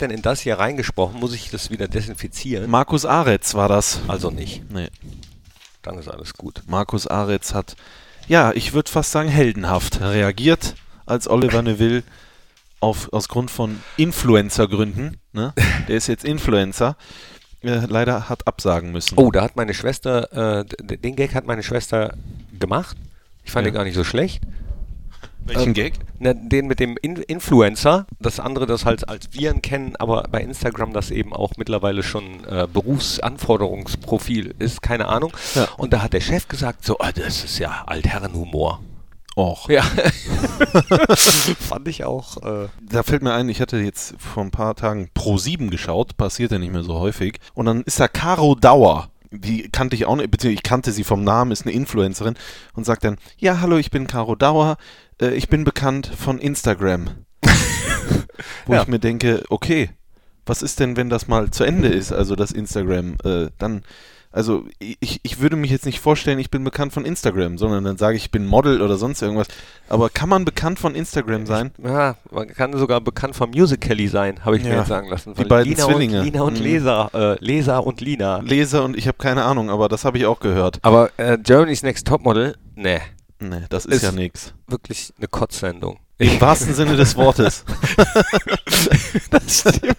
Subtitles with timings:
[0.00, 1.20] hat denn in das hier reingesprochen?
[1.20, 2.70] Muss ich das wieder desinfizieren?
[2.70, 4.00] Markus Aretz war das.
[4.08, 4.62] Also nicht.
[4.70, 4.88] Nee.
[5.82, 6.62] Dann ist alles gut.
[6.66, 7.76] Markus Aretz hat,
[8.28, 10.74] ja, ich würde fast sagen, heldenhaft reagiert,
[11.06, 12.02] als Oliver Neville
[12.80, 15.52] auf, aus Grund von Influencer-Gründen, ne?
[15.88, 16.96] der ist jetzt Influencer,
[17.62, 19.18] äh, leider hat absagen müssen.
[19.18, 20.64] Oh, da hat meine Schwester, äh,
[20.96, 22.14] den Gag hat meine Schwester
[22.58, 22.96] gemacht.
[23.44, 23.70] Ich fand Ja.
[23.70, 24.42] den gar nicht so schlecht.
[25.50, 25.94] Welchen ähm, Gag?
[26.18, 30.40] Na, den mit dem In Influencer, das andere das halt als Viren kennen, aber bei
[30.40, 35.32] Instagram das eben auch mittlerweile schon äh, Berufsanforderungsprofil ist, keine Ahnung.
[35.54, 35.68] Ja.
[35.76, 38.80] Und da hat der Chef gesagt, so, ah, das ist ja Altherrenhumor.
[39.36, 39.68] Och.
[39.68, 39.82] Ja.
[41.58, 42.36] Fand ich auch.
[42.42, 46.16] Äh, Da fällt mir ein, ich hatte jetzt vor ein paar Tagen Pro 7 geschaut,
[46.16, 47.38] passiert ja nicht mehr so häufig.
[47.54, 49.08] Und dann ist da Caro Dauer.
[49.32, 52.34] Die kannte ich auch nicht, beziehungsweise ich kannte sie vom Namen, ist eine Influencerin
[52.74, 54.76] und sagt dann, ja, hallo, ich bin Caro Dauer,
[55.20, 57.10] äh, ich bin bekannt von Instagram.
[58.66, 58.82] Wo Ja.
[58.82, 59.90] ich mir denke, okay,
[60.46, 63.82] was ist denn, wenn das mal zu Ende ist, also das Instagram, äh, dann,
[64.32, 67.96] also ich, ich würde mich jetzt nicht vorstellen, ich bin bekannt von Instagram, sondern dann
[67.98, 69.48] sage ich, ich bin Model oder sonst irgendwas.
[69.88, 71.72] Aber kann man bekannt von Instagram sein?
[71.84, 74.78] ja, man kann sogar bekannt vom Musical.ly sein, habe ich mir Ja.
[74.78, 75.34] jetzt sagen lassen.
[75.34, 76.18] Die beiden Lina Zwillinge.
[76.20, 76.64] Und, Lina und Mhm.
[76.64, 78.38] Leser, äh, Leser und Lina.
[78.38, 80.78] Leser und ich habe keine Ahnung, aber das habe ich auch gehört.
[80.82, 83.00] Aber äh, Germany's Next Topmodel, ne,
[83.40, 84.52] Nee, das ist, Ist- ja nix.
[84.68, 85.98] wirklich eine Kotzsendung.
[86.18, 87.64] Im wahrsten Sinne des Wortes.
[89.30, 89.96] das stimmt.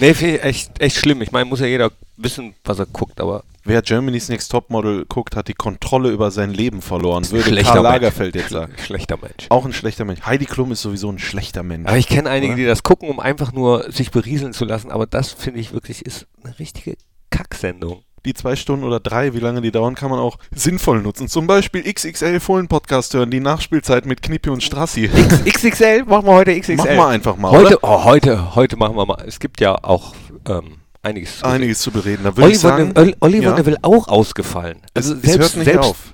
[0.00, 1.20] nee, finde ich echt, echt schlimm.
[1.22, 5.34] Ich meine, muss ja jeder wissen, was er guckt, aber Wer Germany's Next Topmodel guckt,
[5.34, 7.92] hat die Kontrolle über sein Leben verloren, würde Schlechter Karl Mensch.
[7.94, 8.72] Lagerfeld jetzt sagen.
[8.78, 9.46] schlechter Mensch.
[9.48, 10.20] Auch ein schlechter Mensch.
[10.24, 11.88] Heidi Klum ist sowieso ein schlechter Mensch.
[11.88, 12.60] Aber ich kenne einige, Oder?
[12.62, 14.92] die das gucken, um einfach nur sich berieseln zu lassen.
[14.92, 16.96] Aber das finde ich wirklich ist eine richtige
[17.30, 18.02] Kacksendung.
[18.26, 21.28] Die zwei Stunden oder drei, wie lange die dauern, kann man auch sinnvoll nutzen.
[21.28, 25.08] Zum Beispiel XXL Fohlen Podcast hören, die Nachspielzeit mit Knippi und Strassi.
[25.48, 26.76] XXL, machen wir heute XXL.
[26.76, 27.78] Machen wir einfach mal, Heute, oder?
[27.82, 29.22] oh, heute, heute machen wir mal.
[29.26, 30.12] Es gibt ja auch
[30.48, 31.38] ähm, einiges.
[31.38, 32.24] zu Einiges zu bereden.
[32.24, 33.54] Da würde ich Oliver, sagen, Neville, Oliver ja.
[33.56, 34.82] Neville auch ausgefallen.
[34.92, 36.12] Also Es- es hört nicht auf.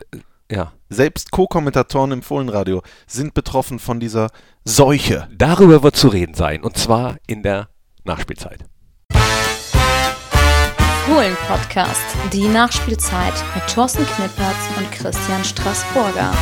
[0.50, 0.72] Ja.
[0.90, 4.28] selbst Co-Kommentatoren im Fohlenradio sind betroffen von dieser
[4.66, 5.28] Seuche.
[5.34, 6.62] Darüber wird zu reden sein.
[6.62, 7.70] Und zwar in der
[8.04, 8.64] Nachspielzeit.
[11.06, 12.00] Fohlen Podcast,
[12.32, 16.32] die Nachspielzeit mit Thorsten Knippertz und Christian Straßburger.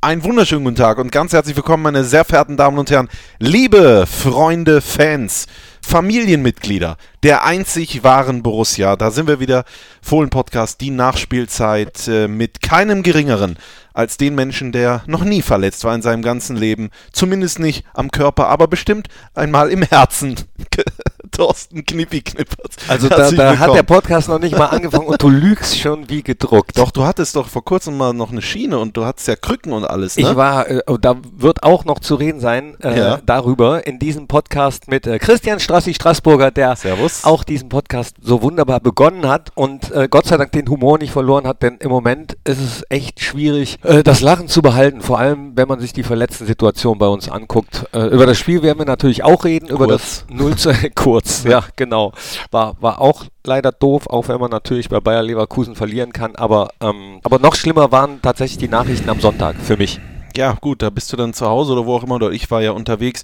[0.00, 4.06] Einen wunderschönen guten Tag und ganz herzlich willkommen, meine sehr verehrten Damen und Herren, liebe
[4.06, 5.46] Freunde, Fans,
[5.82, 8.96] Familienmitglieder der einzig wahren Borussia.
[8.96, 9.64] Da sind wir wieder,
[10.00, 13.58] Fohlen-Podcast, die Nachspielzeit äh, mit keinem geringeren
[13.92, 16.88] als den Menschen, der noch nie verletzt war in seinem ganzen Leben.
[17.12, 20.36] Zumindest nicht am Körper, aber bestimmt einmal im Herzen.
[21.36, 22.76] Thorsten Knippi Knippertz.
[22.88, 26.22] Also da, da hat der Podcast noch nicht mal angefangen und du lügst schon wie
[26.22, 26.78] gedruckt.
[26.78, 29.72] Doch, du hattest doch vor kurzem mal noch eine Schiene und du hattest ja Krücken
[29.72, 30.22] und alles, ne?
[30.30, 33.20] Ich war, äh, da wird auch noch zu reden sein äh, Ja.
[33.24, 37.24] darüber in diesem Podcast mit äh, Christian Strassi Straßburger, der Servus.
[37.24, 41.12] auch diesen Podcast so wunderbar begonnen hat und äh, Gott sei Dank den Humor nicht
[41.12, 45.18] verloren hat, denn im Moment ist es echt schwierig, äh, das Lachen zu behalten, vor
[45.18, 47.86] allem wenn man sich die verletzten Situationen bei uns anguckt.
[47.92, 50.24] Äh, über das Spiel werden wir natürlich auch reden, über Kurz.
[50.28, 52.12] das 0 zu kurz, ja genau.
[52.50, 56.70] War, war auch leider doof, auch wenn man natürlich bei Bayer Leverkusen verlieren kann, aber,
[56.80, 60.00] ähm, aber noch schlimmer waren tatsächlich die Nachrichten am Sonntag für mich.
[60.36, 62.16] Ja, gut, da bist du dann zu Hause oder wo auch immer.
[62.16, 63.22] Oder ich war ja unterwegs.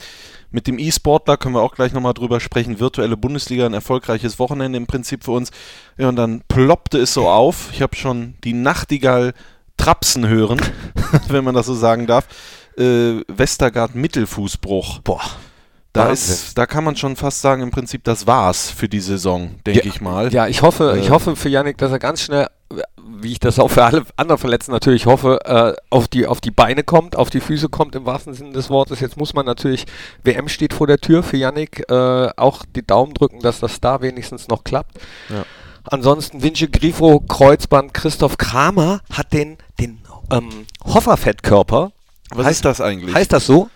[0.52, 2.78] Mit dem E-Sportler können wir auch gleich nochmal drüber sprechen.
[2.78, 5.50] Virtuelle Bundesliga, ein erfolgreiches Wochenende im Prinzip für uns.
[5.98, 7.70] Ja, und dann ploppte es so auf.
[7.72, 9.32] Ich habe schon die Nachtigall
[9.76, 10.60] trapsen hören,
[11.28, 12.28] wenn man das so sagen darf.
[12.76, 15.00] Äh, Westergaard Mittelfußbruch.
[15.00, 15.22] Boah.
[15.92, 16.34] Da, Wahnsinn.
[16.34, 19.88] ist, da kann man schon fast sagen, im Prinzip, das war's für die Saison, denke
[19.88, 20.32] ich mal.
[20.32, 22.46] Ja, ich hoffe, Äh, ich hoffe für Yannick, dass er ganz schnell,
[23.20, 26.52] wie ich das auch für alle anderen Verletzten natürlich hoffe, äh, auf, die, auf die
[26.52, 29.00] Beine kommt, auf die Füße kommt im wahrsten Sinne des Wortes.
[29.00, 29.84] Jetzt muss man natürlich,
[30.22, 34.00] WM steht vor der Tür für Yannick, äh, auch die Daumen drücken, dass das da
[34.00, 34.96] wenigstens noch klappt.
[35.28, 35.44] Ja.
[35.84, 41.90] Ansonsten Vince Grifo, Kreuzband, Christoph Kramer hat den, den ähm, Hofferfettkörper.
[42.32, 43.14] Was heißt, ist das eigentlich?
[43.14, 43.68] Heißt das so?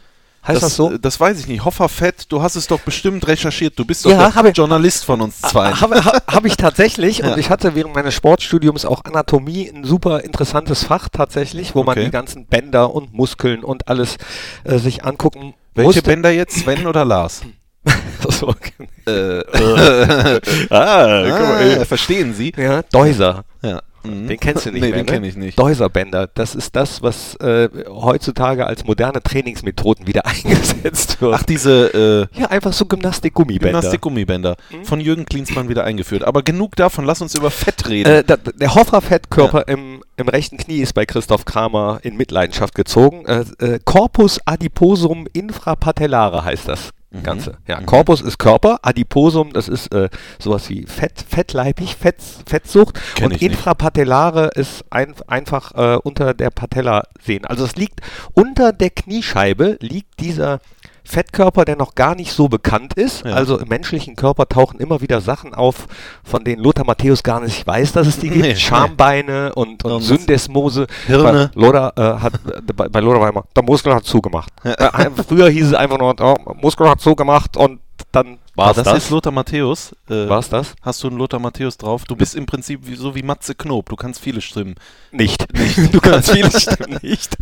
[0.46, 0.98] Heißt das, so?
[0.98, 1.64] Das weiß ich nicht.
[1.64, 3.78] Hofferfett, du hast es doch bestimmt recherchiert.
[3.78, 5.72] Du bist doch Ja, der ich- Journalist von uns zwei.
[5.72, 7.32] Habe hab, hab ich tatsächlich Ja.
[7.32, 11.92] und ich hatte während meines Sportstudiums auch Anatomie ein super interessantes Fach tatsächlich, wo man
[11.96, 12.04] Okay.
[12.06, 14.16] die ganzen Bänder und Muskeln und alles
[14.64, 16.02] äh, sich angucken Welche musste.
[16.02, 17.42] Bänder jetzt, Sven oder Lars?
[18.28, 18.88] so, okay.
[19.06, 19.42] äh,
[20.70, 22.52] ah, ah, verstehen Sie?
[22.56, 23.44] ja, Deuser.
[23.62, 23.80] Ja.
[24.04, 24.28] Mhm.
[24.28, 25.12] Den kennst du nicht Nee, mehr, den ne?
[25.12, 25.58] kenn ich nicht.
[25.58, 31.34] Deuserbänder, das ist das, was äh, heutzutage als moderne Trainingsmethoden wieder eingesetzt wird.
[31.34, 33.80] Ach, diese äh, ja, einfach so Gymnastik-Gummibänder.
[33.80, 34.84] Gymnastik-Gummibänder Mhm.
[34.84, 36.22] von Jürgen Klinsmann wieder eingeführt.
[36.24, 38.08] Aber genug davon, lass uns über Fett reden.
[38.10, 43.24] Äh, da, der Hoffer-Fettkörper im, im rechten Knie ist bei Christoph Kramer in Mitleidenschaft gezogen.
[43.26, 46.90] Äh, äh, Corpus adiposum infrapatellare heißt das
[47.22, 47.58] Ganze.
[47.66, 50.08] Ja, Corpus ist Körper, Adiposum, das ist äh,
[50.38, 52.16] sowas wie Fett, fettleibig, Fett,
[52.46, 52.98] Fettsucht.
[53.14, 53.52] Kenn und ich nicht.
[53.52, 57.44] infrapatellare ist ein, einfach äh, unter der Patella sehen.
[57.44, 58.00] Also es liegt
[58.32, 60.60] unter der Kniescheibe liegt dieser
[61.04, 63.24] Fettkörper, der noch gar nicht so bekannt ist.
[63.24, 63.32] Ja.
[63.34, 65.86] Also im menschlichen Körper tauchen immer wieder Sachen auf,
[66.24, 68.42] von denen Lothar Matthäus gar nicht weiß, dass es die gibt.
[68.42, 68.56] Nee, nee.
[68.56, 70.86] Schambeine und, und Und Syndesmose.
[71.06, 71.50] Hirne.
[71.54, 74.50] Bei Lothar, äh, hat, äh, bei, bei Lothar war immer, der Muskel hat zugemacht.
[74.64, 77.80] Äh, ein- früher hieß es einfach nur, oh, Muskel hat zugemacht und
[78.14, 79.04] dann war es das, das.
[79.04, 79.92] ist Lothar Matthäus.
[80.08, 80.74] Äh, War's das?
[80.82, 82.04] Hast du einen Lothar Matthäus drauf?
[82.04, 83.88] Du bist im Prinzip wie, so wie Matze Knob.
[83.88, 84.74] Du kannst viele Stimmen.
[85.12, 85.46] Nicht.
[85.92, 87.36] Du kannst viele Stimmen nicht.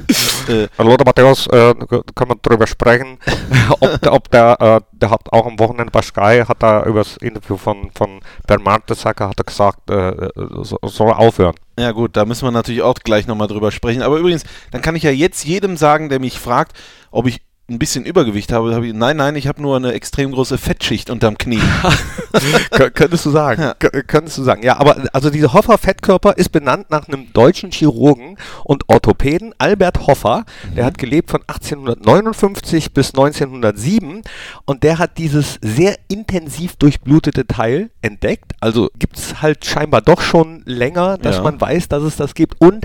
[0.49, 1.75] Äh, Lothar Matthäus, äh,
[2.15, 3.19] kann man darüber sprechen,
[3.81, 7.01] ob, der- ob der, äh, der hat auch am Wochenende bei Sky, hat er über
[7.01, 10.29] das Interview von, von Bernd Mertesacker, hat er gesagt, äh,
[10.63, 11.55] so, soll er aufhören.
[11.79, 14.03] Ja gut, da müssen wir natürlich auch gleich nochmal drüber sprechen.
[14.03, 16.77] Aber übrigens, dann kann ich ja jetzt jedem sagen, der mich fragt,
[17.11, 17.41] ob ich
[17.73, 18.75] ein bisschen Übergewicht habe.
[18.75, 21.59] habe ich, nein, nein, ich habe nur eine extrem große Fettschicht unterm Knie.
[22.71, 23.63] Kö- Könntest du sagen.
[23.81, 24.63] Kö- Könntest du sagen.
[24.63, 30.45] Ja, aber also dieser Hoffer-Fettkörper ist benannt nach einem deutschen Chirurgen und Orthopäden, Albert Hoffer.
[30.77, 34.23] Der hat gelebt von 1859 bis 1907
[34.65, 38.53] und der hat dieses sehr intensiv durchblutete Teil entdeckt.
[38.61, 41.43] Also gibt es halt scheinbar doch schon länger, dass Ja.
[41.43, 42.61] man weiß, dass es das gibt.
[42.61, 42.85] Und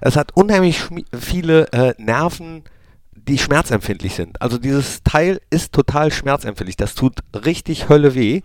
[0.00, 0.80] es hat unheimlich
[1.18, 2.62] viele äh, Nerven
[3.28, 4.40] die schmerzempfindlich sind.
[4.42, 6.76] Also dieses Teil ist total schmerzempfindlich.
[6.76, 8.42] Das tut richtig Hölle weh.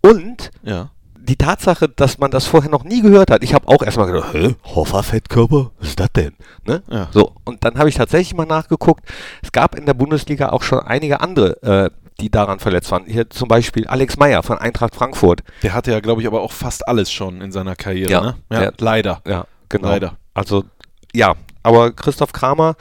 [0.00, 0.90] Und ja.
[1.16, 4.32] die Tatsache, dass man das vorher noch nie gehört hat, ich habe auch erstmal gedacht,
[4.32, 6.34] hä, Hoffer-Fettkörper, was ist das denn?
[6.64, 6.82] Ne?
[6.90, 7.08] Ja.
[7.12, 9.04] So, und dann habe ich tatsächlich mal nachgeguckt,
[9.42, 11.90] es gab in der Bundesliga auch schon einige andere, äh,
[12.20, 13.04] die daran verletzt waren.
[13.06, 15.42] Hier zum Beispiel Alex Meyer von Eintracht Frankfurt.
[15.62, 18.10] Der hatte ja, glaube ich, aber auch fast alles schon in seiner Karriere.
[18.10, 18.20] Ja.
[18.20, 18.34] Ne?
[18.50, 18.72] Ja.
[18.78, 19.22] leider.
[19.26, 19.88] Ja, genau.
[19.88, 20.16] Leider.
[20.34, 20.64] Also,
[21.12, 22.76] ja, aber Christoph Kramer,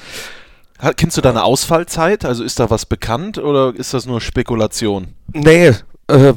[0.97, 2.25] Kennst du deine Ausfallzeit?
[2.25, 5.09] Also ist da was bekannt oder ist das nur Spekulation?
[5.33, 5.73] Nee,
[6.07, 6.33] äh,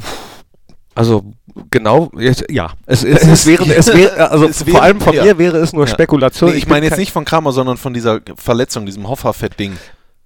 [0.95, 1.25] also
[1.71, 2.11] genau,
[2.51, 2.73] ja.
[2.87, 5.25] Es, es, es wäre, es wäre, also Es vor wäre- allem von ja.
[5.25, 5.93] mir wäre es nur Ja.
[5.93, 6.51] Spekulation.
[6.51, 9.73] Nee, ich bin meine jetzt nicht von Kramer, sondern von dieser Verletzung, diesem Hofferfett-Ding.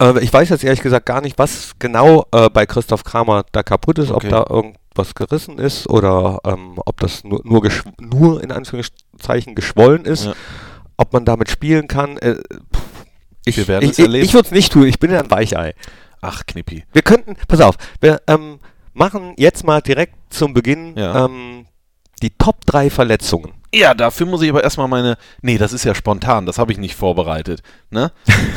[0.03, 3.62] Äh, ich weiß jetzt ehrlich gesagt gar nicht, was genau äh, bei Christoph Kramer da
[3.62, 4.26] kaputt ist, Okay.
[4.26, 7.62] ob da irgendwas gerissen ist oder ähm, ob das nur, nur,
[8.00, 10.32] nur in Anführungszeichen geschwollen ist, Ja.
[10.97, 12.17] ob man damit spielen kann.
[12.19, 12.82] Äh, pff,
[13.49, 14.23] ich Wir werden ich, es erleben.
[14.23, 15.75] Ich, ich würde es nicht tun, ich bin ja ein Weichei.
[16.21, 16.85] Ach, Knippi.
[16.93, 18.59] Wir könnten, pass auf, wir ähm,
[18.93, 21.25] machen jetzt mal direkt zum Beginn Ja.
[21.27, 21.67] ähm,
[22.23, 23.53] die Top 3 Verletzungen.
[23.73, 25.17] Ja, dafür muss ich aber erstmal meine.
[25.43, 27.61] Nee, das ist ja spontan, das habe ich nicht vorbereitet.
[27.91, 28.11] Ne?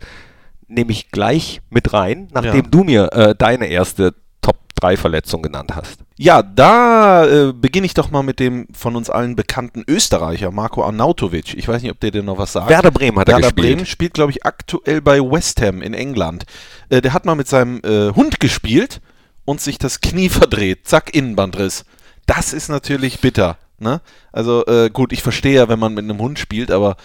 [0.68, 2.70] nehme ich gleich mit rein, nachdem Ja.
[2.70, 6.00] du mir äh, deine erste Top 3 Verletzung genannt hast.
[6.18, 10.84] Ja, da äh, beginne ich doch mal mit dem von uns allen bekannten Österreicher, Marco
[10.84, 11.54] Arnautovic.
[11.58, 12.70] Ich weiß nicht, ob der dir noch was sagt.
[12.70, 13.76] Werder Bremen hat er Werder gespielt.
[13.78, 16.46] Bremen spielt, glaube ich, aktuell bei West Ham in England.
[16.90, 19.02] Äh, der hat mal mit seinem äh, Hund gespielt
[19.46, 20.88] und sich das Knie verdreht.
[20.88, 21.86] Zack, Innenbandriss.
[22.28, 23.58] Das ist natürlich bitter.
[23.80, 24.02] Ne?
[24.32, 26.96] Also äh, gut, ich verstehe ja, wenn man mit einem Hund spielt, aber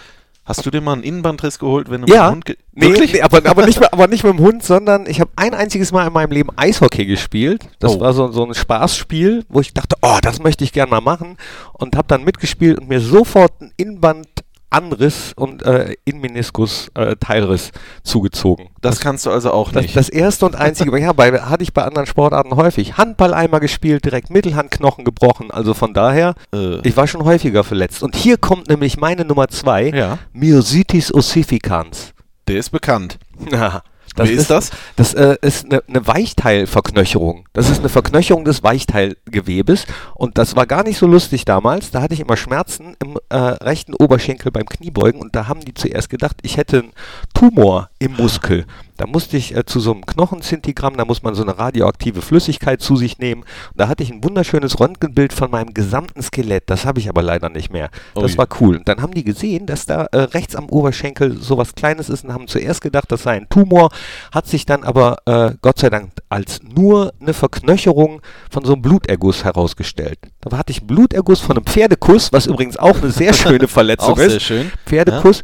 [0.47, 2.89] hast du dir mal einen Innenbandriss geholt, wenn du mit Ja, einem Hund ge nee,
[2.89, 3.15] Wirklich?
[3.15, 5.91] nee, aber, aber, nicht, mit- aber nicht mit dem Hund, sondern ich habe ein einziges
[5.91, 7.67] Mal in meinem Leben Eishockey gespielt.
[7.79, 8.01] Das Oh.
[8.01, 11.39] war so, so ein Spaßspiel, wo ich dachte, oh, das möchte ich gerne mal machen
[11.73, 13.73] und habe dann mitgespielt und mir sofort einen
[14.79, 17.71] Innenbandanriss und äh, Innenmeniskus äh, Teilriss
[18.03, 18.69] zugezogen.
[18.81, 19.97] Das kannst du also auch Das, nicht.
[19.97, 22.97] das erste und einzige, ja, bei, hatte ich bei anderen Sportarten häufig.
[22.97, 25.51] Handball einmal gespielt, direkt Mittelhandknochen gebrochen.
[25.51, 26.87] Also von daher, Äh.
[26.87, 28.03] ich war schon häufiger verletzt.
[28.03, 30.19] Und hier kommt nämlich meine Nummer zwei, Ja.
[30.33, 32.13] Myositis ossificans.
[32.49, 33.19] der ist bekannt.
[34.17, 34.71] Ja, Wie ist das?
[34.97, 37.49] Das äh, ist eine, eine Weichteilverknöcherung.
[37.53, 39.87] Das ist eine Verknöcherung des Weichteilgewebes.
[40.15, 41.91] Und das war gar nicht so lustig damals.
[41.91, 45.21] Da hatte ich immer Schmerzen im äh, rechten Oberschenkel beim Kniebeugen.
[45.21, 46.93] Und da haben die zuerst gedacht, ich hätte einen
[47.35, 48.67] Tumor im Muskel.
[48.97, 52.81] Da musste ich äh, zu so einem Knochenzintigramm, da muss man so eine radioaktive Flüssigkeit
[52.81, 53.43] zu sich nehmen.
[53.43, 56.65] Und da hatte ich ein wunderschönes Röntgenbild von meinem gesamten Skelett.
[56.67, 57.91] Das habe ich aber leider nicht mehr.
[58.15, 58.39] Das Ui.
[58.39, 58.77] war cool.
[58.77, 62.33] Und dann haben die gesehen, dass da äh, rechts am Oberschenkel sowas Kleines ist und
[62.33, 63.91] haben zuerst gedacht, das sei ein Tumor,
[64.33, 68.21] hat sich dann aber äh, Gott sei Dank als nur eine Verknöcherung
[68.51, 70.19] von so einem Bluterguss herausgestellt.
[70.41, 74.15] Da hatte ich einen Bluterguss von einem Pferdekuss, was übrigens auch eine sehr schöne Verletzung
[74.15, 74.31] Auch ist.
[74.31, 74.73] sehr schön.
[74.87, 75.43] Pferdekuss.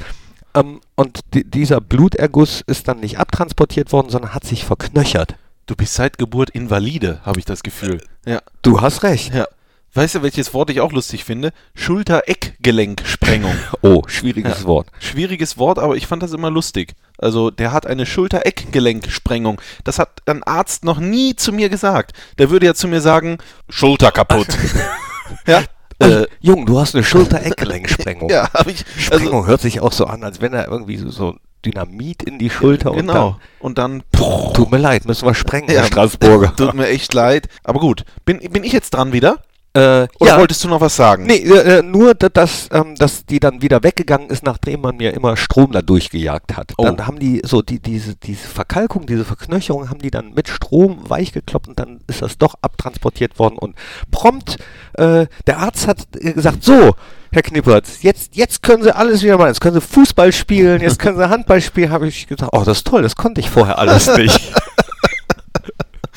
[0.54, 5.36] Ähm, und di dieser Bluterguss ist dann nicht abtransportiert worden, sondern hat sich verknöchert.
[5.66, 8.02] Du bist seit Geburt Invalide, habe ich das Gefühl.
[8.26, 8.40] Ja.
[8.62, 9.32] Du hast recht.
[9.34, 9.46] Ja.
[9.92, 11.52] Weißt du, welches Wort ich auch lustig finde?
[11.74, 13.56] Schulter-Eckgelenksprengung.
[13.82, 14.66] Oh, schwieriges Ja.
[14.66, 14.88] Wort.
[15.00, 16.94] Schwieriges Wort, aber ich fand das immer lustig.
[17.18, 19.60] Also, der hat eine Schulter-Eckgelenksprengung.
[19.84, 22.12] Das hat ein Arzt noch nie zu mir gesagt.
[22.38, 23.38] Der würde ja zu mir sagen,
[23.68, 24.48] Schulter kaputt.
[25.46, 25.64] ja.
[26.00, 28.30] Äh, Jung, du hast eine Schulter-Eckgelenksprengung.
[28.30, 28.84] ja, habe ich.
[29.10, 32.38] Also, Sprengung hört sich auch so an, als wenn er irgendwie so, so Dynamit in
[32.38, 33.36] die Schulter genau.
[33.60, 34.00] Und dann.
[34.00, 36.56] und dann, tut mir leid, müssen wir sprengen, Ja, Herr Straßburger.
[36.56, 37.48] Tut mir echt leid.
[37.64, 38.04] Aber gut.
[38.24, 39.38] Bin, bin ich jetzt dran wieder?
[39.72, 41.26] Äh, Oder ja, wolltest du noch was sagen?
[41.26, 44.96] nee, äh, äh, nur, da- dass, ähm, dass die dann wieder weggegangen ist, nachdem man
[44.96, 46.72] mir immer Strom da durchgejagt hat.
[46.76, 46.84] Oh.
[46.84, 51.08] Dann haben die so die, diese, diese Verkalkung, diese Verknöcherung haben die dann mit Strom
[51.08, 53.76] weich gekloppt und dann ist das doch abtransportiert worden und
[54.10, 54.56] prompt,
[54.94, 56.94] äh, der Arzt hat äh, gesagt, so,
[57.32, 59.48] Herr Knippertz, jetzt, jetzt können Sie alles wieder machen.
[59.50, 61.92] Jetzt können Sie Fußball spielen, jetzt können Sie Handball spielen.
[61.92, 64.52] Habe ich gesagt, oh, das ist toll, das konnte ich vorher alles nicht.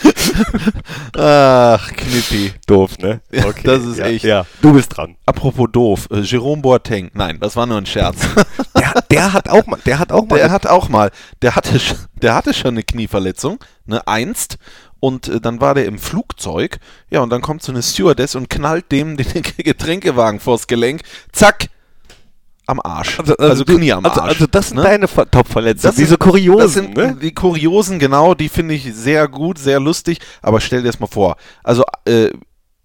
[1.18, 2.54] Ach, Knippi.
[2.66, 3.22] Doof, ne?
[3.32, 5.16] Ja, das ist ja, echt- Ja, du bist dran.
[5.26, 7.12] Apropos doof, äh, Jerome Boateng.
[7.14, 8.18] Nein, das war nur ein Scherz.
[8.78, 11.80] Der, der hat auch mal, der hat auch mal Der hat auch mal, der hatte,
[12.22, 14.58] der hatte schon eine Knieverletzung, ne, einst.
[15.00, 16.80] Und äh, dann war der im Flugzeug.
[17.10, 21.02] Ja, und dann kommt so eine Stewardess und knallt dem den Getränkewagen vors Gelenk.
[21.32, 21.68] Zack.
[22.66, 23.20] Am Arsch.
[23.38, 24.34] Also, du- Knie am also, Arsch.
[24.36, 24.84] Also das sind ne?
[24.84, 25.96] deine Ver- Top-Verletzungen.
[25.98, 27.18] Diese Kuriosen, Das sind ne?
[27.22, 30.20] die Kuriosen, genau, die finde ich sehr gut, sehr lustig.
[30.42, 31.36] Aber stell dir das mal vor.
[31.64, 32.30] Also, äh,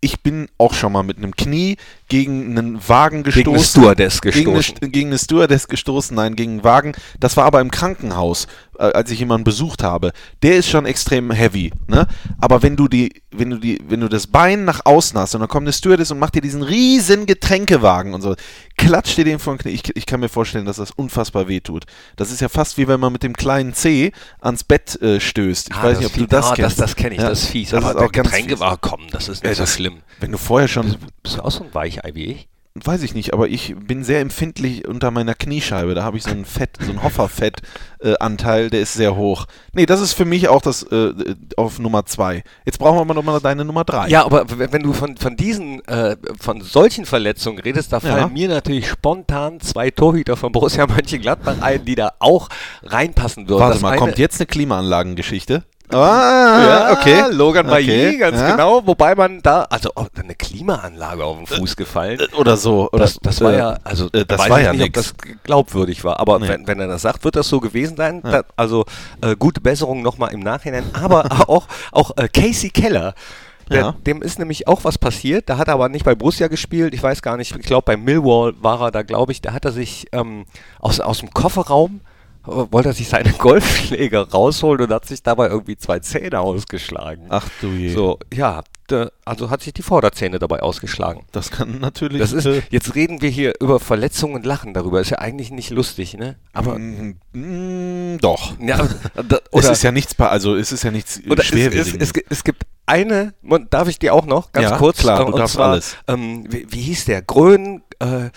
[0.01, 1.77] ich bin auch schon mal mit einem Knie
[2.09, 3.45] gegen einen Wagen gestoßen.
[3.45, 4.93] Gegen eine Stewardess Gegen eine, gestoßen.
[4.93, 6.93] Gegen eine Stewardess gestoßen, nein, gegen einen Wagen.
[7.21, 8.47] Das war aber im Krankenhaus,
[8.79, 10.13] äh, als ich jemanden besucht habe.
[10.43, 12.07] Der ist schon extrem heavy, ne?
[12.41, 15.41] Aber wenn du die, wenn du die, wenn du das Bein nach außen hast und
[15.41, 18.35] dann kommt eine Stewardess und macht dir diesen riesen Getränkewagen und so,
[18.77, 19.73] klatscht dir den von Knie.
[19.73, 21.85] Ich, ich kann mir vorstellen, dass das unfassbar weh tut.
[22.17, 25.69] Das ist ja fast wie wenn man mit dem kleinen C ans Bett äh, stößt.
[25.71, 26.79] Ich Ah, weiß nicht, ob du das ah, kennst.
[26.79, 27.71] Das, das kenne ich, Ja, das ist fies.
[27.71, 28.61] Das aber ist auch der ganz Getränke fies.
[28.61, 29.99] war, komm, das ist nicht so das- schlimm.
[30.21, 32.49] Wenn du vorher schon Bist du auch so ein Weichei wie ich?
[32.85, 35.95] weiß ich nicht, aber ich bin sehr empfindlich unter meiner Kniescheibe.
[35.95, 39.47] Da habe ich so ein Fett, so ein Hofferfett-Anteil, der ist sehr hoch.
[39.73, 41.13] Nee, das ist für mich auch das äh,
[41.57, 42.43] auf Nummer zwei.
[42.65, 44.09] Jetzt brauchen wir mal nochmal deine Nummer drei.
[44.09, 48.13] Ja, aber wenn du von, von diesen, äh, von solchen Verletzungen redest, da Ja.
[48.13, 52.49] fallen mir natürlich spontan zwei Torhüter von Borussia Mönchengladbach ein, die da auch
[52.83, 53.61] reinpassen würden.
[53.61, 55.65] Warte Das mal, kommt jetzt eine Klimaanlagengeschichte?
[55.91, 57.25] Ah, okay.
[57.31, 57.87] Logan okay.
[57.87, 58.51] Bailly, ganz ja.
[58.51, 58.87] genau.
[58.87, 62.21] Wobei man da, also oh, eine Klimaanlage auf den Fuß gefallen.
[62.37, 62.89] Oder so.
[62.93, 64.87] Oder, Das, das war äh, ja, also äh, das weiß war ich ja nicht, ob
[64.97, 65.15] nix.
[65.15, 65.15] das
[65.45, 66.21] glaubwürdig war.
[66.21, 66.49] Aber Nee.
[66.49, 68.21] wenn, wenn er das sagt, wird das so gewesen sein.
[68.25, 68.31] Ja.
[68.31, 68.85] Da, also
[69.23, 70.85] äh, gute Besserung nochmal im Nachhinein.
[70.93, 73.15] Aber auch, auch äh, Casey Keller.
[73.71, 73.95] Der, Ja.
[74.07, 75.49] Dem ist nämlich auch was passiert.
[75.49, 76.95] Da hat er aber nicht bei Borussia gespielt.
[76.95, 77.55] Ich weiß gar nicht.
[77.57, 79.41] Ich glaube, bei Millwall war er da, glaube ich.
[79.43, 80.45] Da hat er sich ähm,
[80.81, 82.18] aus, aus dem Kofferraum äh,
[82.49, 87.27] wollte er sich seine Golfschläge rausholen und hat sich dabei irgendwie zwei Zähne ausgeschlagen.
[87.29, 87.95] Ach du je.
[87.95, 88.63] So, ja,
[89.25, 91.25] also hat sich die Vorderzähne dabei ausgeschlagen.
[91.33, 92.21] Das kann natürlich.
[92.21, 95.01] Das ist, äh, jetzt reden wir hier über Verletzungen und lachen darüber.
[95.01, 96.37] Ist ja eigentlich nicht lustig, ne?
[96.55, 98.55] Aber, mm, mm, doch.
[98.61, 98.79] ja,
[99.15, 101.95] da, es oder, ist ja nichts, also es ist ja nichts oder es, es, schwerwiegendes.
[102.09, 105.21] es, gi- es gibt eine, und darf ich dir auch noch, ganz Ja, kurz, klar,
[105.21, 105.97] äh, du und darfst zwar, alles.
[106.07, 107.21] Ähm, wie, wie hieß der?
[107.21, 108.31] Grön, äh,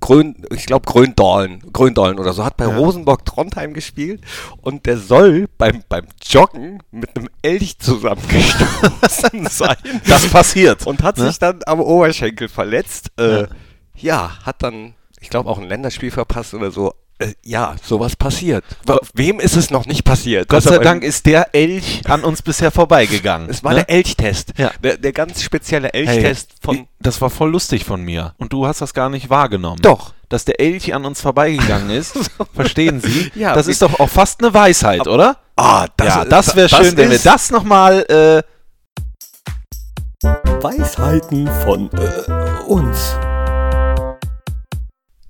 [0.00, 2.76] Grön, ich glaube Gröndorlen, Gröndorlen oder so, hat bei Ja.
[2.76, 4.22] Rosenborg Trondheim gespielt
[4.62, 9.76] und der soll beim, beim Joggen mit einem Elch zusammengestoßen sein.
[10.08, 10.86] Das passiert.
[10.86, 11.26] Und hat ne?
[11.28, 13.10] sich dann am Oberschenkel verletzt.
[13.18, 13.48] Äh, Ja.
[13.96, 14.30] ja.
[14.44, 16.94] hat dann, ich glaube, auch ein Länderspiel verpasst oder so.
[17.20, 18.64] Äh, ja, sowas passiert.
[18.86, 20.48] W wem ist es noch nicht passiert?
[20.48, 23.50] Gott sei Dank ist der Elch an uns bisher vorbeigegangen.
[23.50, 23.84] es war ne?
[23.84, 24.54] der Elchtest.
[24.56, 24.70] Ja.
[24.82, 26.76] Der, der ganz spezielle Hey, Elchtest von.
[26.76, 28.34] ich- das war voll lustig von mir.
[28.38, 29.80] Und du hast das gar nicht wahrgenommen.
[29.82, 30.12] Doch.
[30.30, 32.16] Dass der Elch an uns vorbeigegangen ist.
[32.54, 33.30] Verstehen Sie?
[33.40, 35.36] Ja, das ist doch auch fast eine Weisheit, oder?
[35.56, 38.02] Ah, ja, das wäre das schön, wenn wir das nochmal.
[38.08, 38.42] Äh,
[40.62, 43.16] Weisheiten von äh, uns.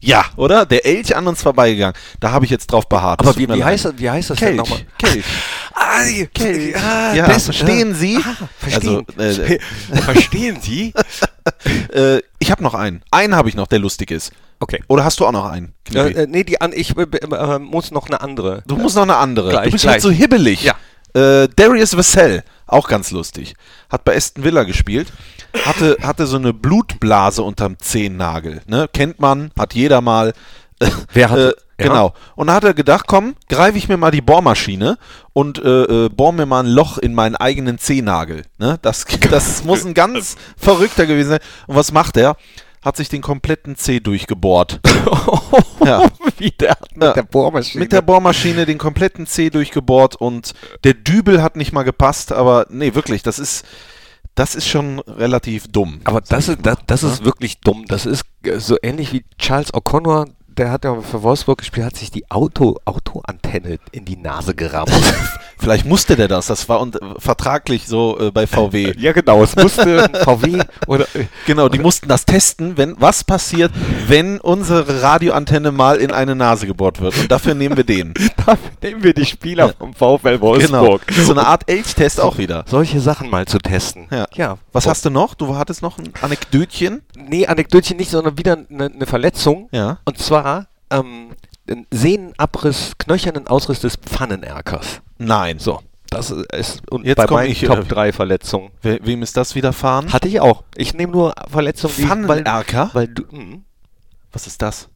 [0.02, 0.64] Ja, oder?
[0.64, 1.94] Der Elch an uns vorbeigegangen.
[2.20, 3.20] Da habe ich jetzt drauf beharrt.
[3.20, 4.58] Aber wie, wie, heißt, das- wie heißt das denn Kelch.
[4.58, 4.80] nochmal?
[4.98, 5.24] Kelch.
[5.82, 6.02] Ah,
[6.34, 6.76] Kelch.
[6.76, 8.18] ah, Ja, das- verstehen ah, Sie?
[8.18, 9.06] Ah, verstehen.
[9.16, 9.58] Also, äh,
[10.02, 10.92] verstehen Sie?
[11.92, 13.02] Äh, ich habe noch einen.
[13.10, 14.32] Einen habe ich noch, der lustig ist.
[14.60, 14.82] Okay.
[14.88, 15.74] Oder hast du auch noch einen?
[15.92, 18.62] Äh, äh, nee, die an, ich äh, äh, muss noch eine andere.
[18.66, 19.50] du musst noch eine andere.
[19.50, 19.92] Gleich, du bist gleich.
[19.94, 20.62] halt so hibbelig.
[20.62, 20.74] Ja.
[21.14, 23.54] Äh, Darius Vassell, auch ganz lustig.
[23.90, 25.12] Hat bei Aston Villa gespielt.
[25.64, 28.62] Hatte, hatte so eine Blutblase unterm Zehennagel.
[28.66, 28.88] Ne?
[28.92, 30.32] Kennt man, hat jeder mal.
[31.12, 31.88] Wer hatte- Äh, ja.
[31.88, 32.12] Genau.
[32.36, 34.98] Und da hat er gedacht, komm, greife ich mir mal die Bohrmaschine
[35.32, 38.42] und äh, äh, bohr mir mal ein Loch in meinen eigenen Zehennagel.
[38.58, 38.78] Ne?
[38.82, 41.40] Das, das muss ein ganz verrückter gewesen sein.
[41.66, 42.36] Und was macht er?
[42.82, 44.80] Hat sich den kompletten Zeh durchgebohrt.
[45.84, 46.08] Ja.
[46.36, 47.12] Wie der hat mit Ja.
[47.14, 47.82] der Bohrmaschine.
[47.82, 50.52] Mit der Bohrmaschine den kompletten Zeh durchgebohrt und
[50.84, 53.64] der Dübel hat nicht mal gepasst, aber nee, wirklich, das ist,
[54.34, 56.00] das ist schon relativ dumm.
[56.04, 57.86] Aber das ist, das, das ist wirklich dumm.
[57.88, 61.96] Das ist äh, so ähnlich wie Charles O'Connor, der hat ja für Wolfsburg gespielt, hat
[61.96, 64.90] sich die Auto, Autoantenne in die Nase gerammt.
[65.58, 68.94] Vielleicht musste der das, das war und, vertraglich so äh, bei VW.
[68.98, 69.42] ja, genau.
[69.42, 71.04] Es musste VW oder.
[71.14, 73.72] äh, Genau, die mussten das testen, wenn was passiert,
[74.06, 77.16] wenn unsere Radioantenne mal in eine Nase gebohrt wird.
[77.18, 78.14] Und dafür nehmen wir den.
[78.36, 80.40] Dafür nehmen wir die Spieler vom VfL Genau.
[80.40, 81.02] Wolfsburg.
[81.12, 82.64] So eine Art Elchtest auch wieder.
[82.66, 84.06] Solche Sachen mal zu testen.
[84.10, 84.26] Ja.
[84.34, 84.58] ja.
[84.72, 85.34] Was hast du noch?
[85.34, 87.02] Du hattest noch ein Anekdötchen?
[87.16, 89.68] Nee, Anekdötchen nicht, sondern wieder eine, eine Verletzung.
[89.72, 89.98] Ja.
[90.04, 90.39] Und zwar
[90.90, 91.30] ähm,
[91.68, 95.00] ein Sehnenabriss, knöchernen Ausriss des Pfannenerkers.
[95.18, 95.58] Nein.
[95.58, 95.80] So,
[96.10, 98.70] das ist und Jetzt bei meinen ich, äh, Top 3 Verletzungen.
[98.82, 100.12] We wem ist das widerfahren?
[100.12, 100.64] Hatte ich auch.
[100.76, 102.90] Ich nehme nur Verletzungen, die weil, Pfannenerker?
[102.92, 103.58] weil du, mh.
[104.32, 104.88] Was ist das?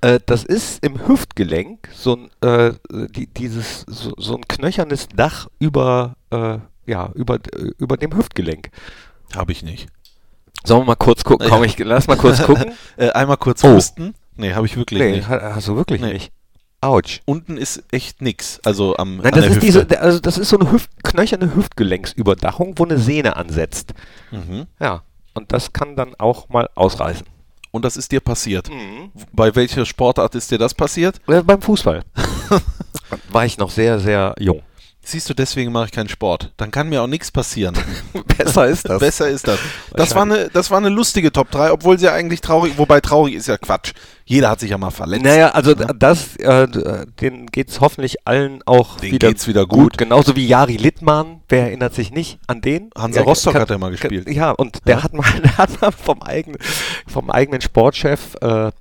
[0.00, 2.72] äh, das ist im Hüftgelenk so ein äh,
[3.10, 8.70] die, dieses so, so ein knöchernes Dach über äh, ja über äh, über dem Hüftgelenk.
[9.36, 9.88] Habe ich nicht.
[10.64, 11.46] Sollen wir mal kurz gucken?
[11.50, 12.72] Komm, ich lass mal kurz gucken.
[12.96, 13.74] Einmal kurz Oh.
[13.74, 14.14] husten.
[14.38, 15.28] Nee, habe ich wirklich nee, nicht.
[15.28, 16.14] ha- hast du wirklich Nee.
[16.14, 16.32] nicht.
[16.80, 17.20] Autsch.
[17.24, 18.60] Unten ist echt nix.
[18.64, 22.84] Also am Nein, das ist diese, also das ist so eine Hüft, knöcherne Hüftgelenksüberdachung, wo
[22.84, 23.94] eine Sehne ansetzt.
[24.30, 24.66] Mhm.
[24.80, 25.02] Ja.
[25.34, 27.26] Und das kann dann auch mal ausreißen.
[27.72, 28.70] Und das ist dir passiert.
[28.70, 29.10] Mhm.
[29.32, 31.20] Bei welcher Sportart ist dir das passiert?
[31.28, 32.02] Äh, beim Fußball.
[33.30, 34.62] War ich noch sehr, sehr jung.
[35.10, 36.52] Siehst du, deswegen mache ich keinen Sport.
[36.58, 37.74] Dann kann mir auch nichts passieren.
[38.36, 39.00] Besser ist das.
[39.00, 39.58] Besser ist das.
[39.94, 43.00] Das war, eine, das war eine lustige Top 3, obwohl sie ja eigentlich traurig, wobei
[43.00, 43.92] traurig ist ja Quatsch.
[44.26, 45.24] Jeder hat sich ja mal verletzt.
[45.24, 49.48] Naja, also d- das, äh, d- denen geht es hoffentlich allen auch Denen wieder, geht's
[49.48, 49.96] wieder gut.
[49.96, 52.90] Genauso wie Jari Littmann, wer erinnert sich nicht an den?
[52.94, 54.28] Hansa Rostock hat er mal gespielt.
[54.28, 55.02] Ja, und der Ja.
[55.04, 56.58] hat mal, der hat mal vom, eigenen,
[57.06, 58.72] vom eigenen Sportchef äh,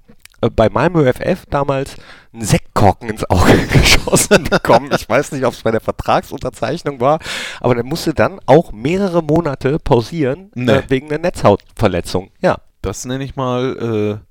[0.56, 1.96] bei Malmö FF damals
[2.34, 4.92] einen Sektkorken ins Auge geschossen bekommen.
[4.96, 7.20] Ich weiß nicht, ob es bei der Vertragsunterzeichnung war,
[7.60, 10.72] aber der musste dann auch mehrere Monate pausieren Nee.
[10.72, 12.30] äh, wegen einer Netzhautverletzung.
[12.42, 12.58] Ja.
[12.82, 14.22] Das nenne ich mal,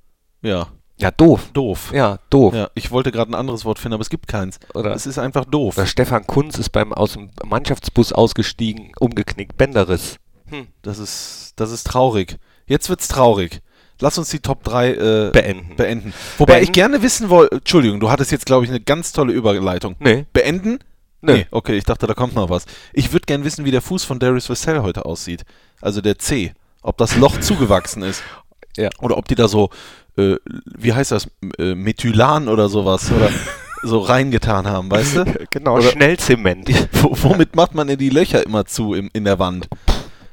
[0.42, 1.50] äh, ja, Ja, doof.
[1.52, 1.90] doof.
[1.92, 2.54] Ja, doof.
[2.54, 4.60] Ja, ich wollte gerade ein anderes Wort finden, aber es gibt keins.
[4.74, 5.76] Oder- es ist einfach doof.
[5.76, 10.18] Oder Stefan Kunz ist beim aus dem Mannschaftsbus ausgestiegen, umgeknickt, Bänderriss.
[10.48, 10.68] Hm.
[10.82, 12.38] Das ist, das ist traurig.
[12.66, 13.60] Jetzt wird's traurig.
[14.00, 15.76] Lass uns die Top 3 äh, Beenden.
[15.76, 16.14] beenden.
[16.38, 16.72] Wobei ich Beenden?
[16.72, 19.96] gerne wissen wollte, Entschuldigung, du hattest jetzt, glaube ich, eine ganz tolle Überleitung.
[20.00, 20.26] Nee.
[20.32, 20.78] Beenden?
[21.22, 21.32] Nö.
[21.34, 22.66] Nee, okay, ich dachte, da kommt noch was.
[22.92, 25.44] Ich würde gerne wissen, wie der Fuß von Darius Vassell heute aussieht.
[25.80, 26.52] Also der C.
[26.82, 28.22] Ob das Loch zugewachsen ist.
[28.78, 28.90] Ja.
[29.00, 29.70] Oder ob die da so,
[30.18, 30.34] äh,
[30.76, 31.28] wie heißt das,
[31.58, 33.30] äh, Methylan oder sowas, oder
[33.82, 35.24] so reingetan haben, weißt du?
[35.50, 36.68] Genau, Oder- Schnellzement.
[37.02, 39.66] Womit macht man denn die Löcher immer zu im, in der Wand?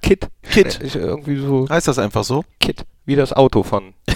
[0.02, 0.28] Kit.
[0.52, 0.74] Kit.
[0.74, 2.44] Schnell- Irgendwie so Heißt das einfach so?
[2.60, 2.84] Kit.
[3.06, 3.94] Wie das Auto von.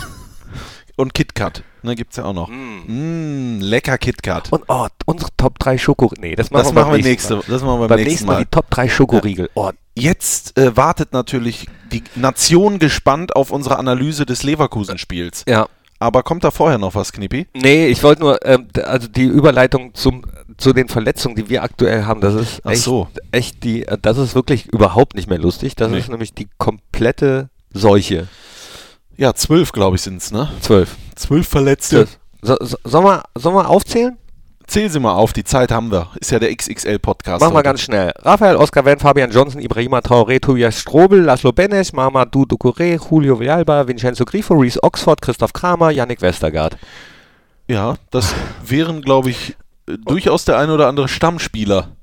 [0.95, 2.49] Und KitKat, ne, gibt's ja auch noch.
[2.49, 3.57] Mm.
[3.57, 4.51] Mm, lecker KitKat.
[4.51, 6.29] Und oh, unsere Top 3 Schokoriegel.
[6.29, 7.43] Nee, das machen Das wir machen beim nächsten nächste, Mal.
[7.47, 8.39] das machen wir beim, Beim nächsten Mal Mal.
[8.45, 9.49] die Top 3 Schokoriegel.
[9.53, 15.43] Oh, Jetzt äh, wartet natürlich die Nation gespannt auf unsere Analyse des Leverkusen-Spiels.
[15.47, 15.67] ja.
[15.99, 17.47] Aber kommt da vorher noch was, Knippi?
[17.55, 20.25] Nee, ich wollte nur, ähm, also die Überleitung zum,
[20.57, 23.07] zu den Verletzungen, die wir aktuell haben, das ist echt, so.
[23.31, 25.75] echt die, äh, das ist wirklich überhaupt nicht mehr lustig.
[25.75, 25.97] Das Nee.
[25.97, 28.27] ist nämlich die komplette Seuche.
[29.17, 30.49] Ja, zwölf, glaube ich, sind's, ne?
[30.61, 30.95] Zwölf.
[31.15, 32.07] Zwölf Verletzte.
[32.41, 34.17] So, so, sollen, wir, sollen wir aufzählen?
[34.67, 36.09] Zähl sie mal auf, die Zeit haben wir.
[36.19, 37.41] Ist ja der XXL-Podcast.
[37.41, 38.11] Machen wir ganz schnell.
[38.19, 43.87] Raphael, Oscar Wendt, Fabian Johnson, Ibrahima Traoré, Tobias Strobel, Laszlo Benes, Mamadou Ducouré, Julio Villalba,
[43.87, 46.77] Vincenzo Grifo, Reese Oxford, Christoph Kramer, Yannick Westergaard.
[47.67, 49.55] Ja, das wären, glaube ich,
[49.87, 51.95] äh, durchaus der ein oder andere Stammspieler,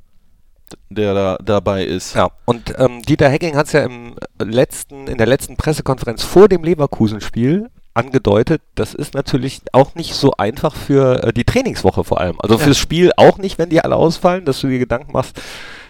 [0.91, 2.15] der da dabei ist.
[2.15, 6.49] Ja, und ähm, Dieter Hecking hat es ja im letzten, in der letzten Pressekonferenz vor
[6.49, 12.21] dem Leverkusen-Spiel angedeutet, das ist natürlich auch nicht so einfach für äh, die Trainingswoche vor
[12.21, 12.41] allem.
[12.41, 12.61] Also Ja.
[12.61, 15.41] fürs Spiel auch nicht, wenn die alle ausfallen, dass du dir Gedanken machst,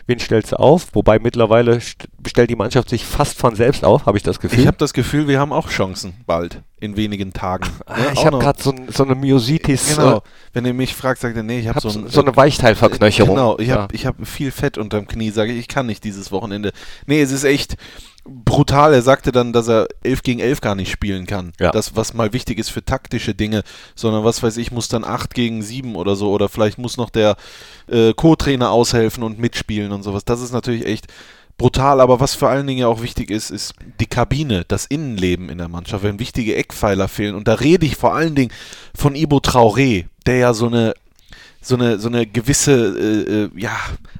[0.06, 0.88] wen stellst du auf?
[0.92, 4.60] Wobei mittlerweile st stellt die Mannschaft sich fast von selbst auf, habe ich das Gefühl.
[4.60, 7.68] Ich habe das Gefühl, wir haben auch Chancen bald, in wenigen Tagen.
[7.86, 8.06] Ah, Ne?
[8.14, 10.18] ich habe gerade so, so eine Myositis, Genau.
[10.18, 10.20] äh,
[10.52, 12.36] Wenn ihr mich fragt, sagt ihr, nee, ich habe hab so, so, ein, so eine
[12.36, 13.34] Weichteilverknöcherung.
[13.34, 13.82] Genau, ich Ja.
[13.82, 16.72] habe ich hab viel Fett unterm Knie, sage ich, ich kann nicht dieses Wochenende.
[17.06, 17.76] Nee, es ist echt
[18.24, 18.94] brutal.
[18.94, 21.52] Er sagte dann, dass er 11 gegen 11 gar nicht spielen kann.
[21.60, 21.70] Ja.
[21.70, 23.62] Das, was mal wichtig ist für taktische Dinge,
[23.94, 27.10] sondern was weiß ich, muss dann 8 gegen 7 oder so oder vielleicht muss noch
[27.10, 27.36] der
[27.86, 30.24] äh, Co-Trainer aushelfen und mitspielen und sowas.
[30.24, 31.06] Das ist natürlich echt
[31.56, 35.48] brutal, aber was vor allen Dingen ja auch wichtig ist, ist die Kabine, das Innenleben
[35.50, 37.34] in der Mannschaft, wenn wichtige Eckpfeiler fehlen.
[37.34, 38.52] Und da rede ich vor allen Dingen
[38.96, 40.94] von Ibo Traoré, der ja so eine
[41.64, 43.72] so eine, so eine gewisse äh, äh, ja,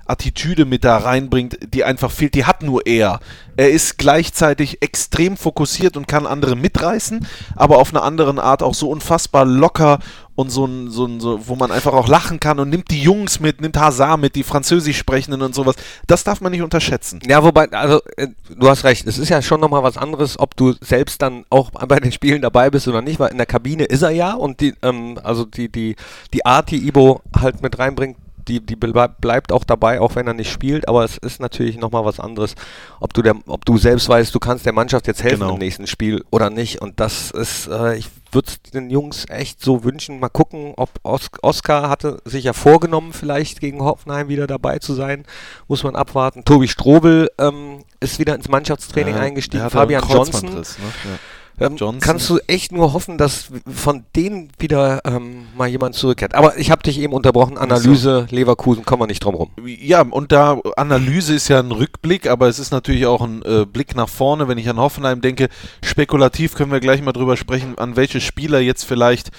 [0.06, 2.34] Attitüde mit da reinbringt, die einfach fehlt.
[2.34, 3.20] Die hat nur er.
[3.56, 8.74] Er ist gleichzeitig extrem fokussiert und kann andere mitreißen, aber auf eine andere Art auch
[8.74, 9.98] so unfassbar locker
[10.36, 13.00] und so ein, so ein, so, wo man einfach auch lachen kann und nimmt die
[13.02, 15.76] Jungs mit, nimmt Hazard mit, die Französisch sprechenden und sowas.
[16.06, 17.20] Das darf man nicht unterschätzen.
[17.26, 20.56] Ja, wobei, also äh, du hast recht, es ist ja schon nochmal was anderes, ob
[20.56, 23.84] du selbst dann auch bei den Spielen dabei bist oder nicht, weil in der Kabine
[23.84, 25.94] ist er ja und die, ähm, also die, die,
[26.32, 28.16] die Art, die Ibo halt mit reinbringt,
[28.48, 31.78] die, die bleib- bleibt auch dabei, auch wenn er nicht spielt, aber es ist natürlich
[31.78, 32.56] nochmal was anderes,
[33.00, 35.54] ob du der, ob du selbst weißt, du kannst der Mannschaft jetzt helfen Genau.
[35.54, 36.82] im nächsten Spiel oder nicht.
[36.82, 40.20] Und das ist, äh, ich würde es den Jungs echt so wünschen.
[40.20, 44.94] Mal gucken, ob Os Oscar hatte sich ja vorgenommen, vielleicht gegen Hoffenheim wieder dabei zu
[44.94, 45.24] sein.
[45.68, 46.44] Muss man abwarten.
[46.44, 49.70] Tobi Strobel ähm, ist wieder ins Mannschaftstraining Äh, eingestiegen.
[49.70, 50.54] Fabian Johnson.
[50.54, 50.62] Ne?
[50.62, 51.18] Ja.
[51.60, 51.76] Ähm.
[52.00, 56.34] Kannst du echt nur hoffen, dass von denen wieder ähm, mal jemand zurückkehrt.
[56.34, 57.58] Aber ich habe dich eben unterbrochen.
[57.58, 59.50] Analyse, Leverkusen, kommen wir nicht drum rum.
[59.64, 63.66] Ja, und da Analyse ist ja ein Rückblick, aber es ist natürlich auch ein äh,
[63.66, 64.48] Blick nach vorne.
[64.48, 65.48] Wenn ich an Hoffenheim denke,
[65.82, 69.30] spekulativ können wir gleich mal drüber sprechen, an welche Spieler jetzt vielleicht,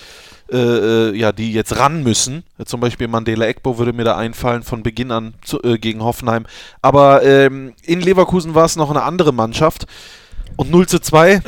[0.51, 2.43] äh, äh, ja, die jetzt ran müssen.
[2.63, 6.45] Zum Beispiel Mandela Ekbo würde mir da einfallen von Beginn an zu, äh, gegen Hoffenheim.
[6.82, 9.86] Aber ähm, in Leverkusen war es noch eine andere Mannschaft.
[10.56, 11.41] Und 0 zu 2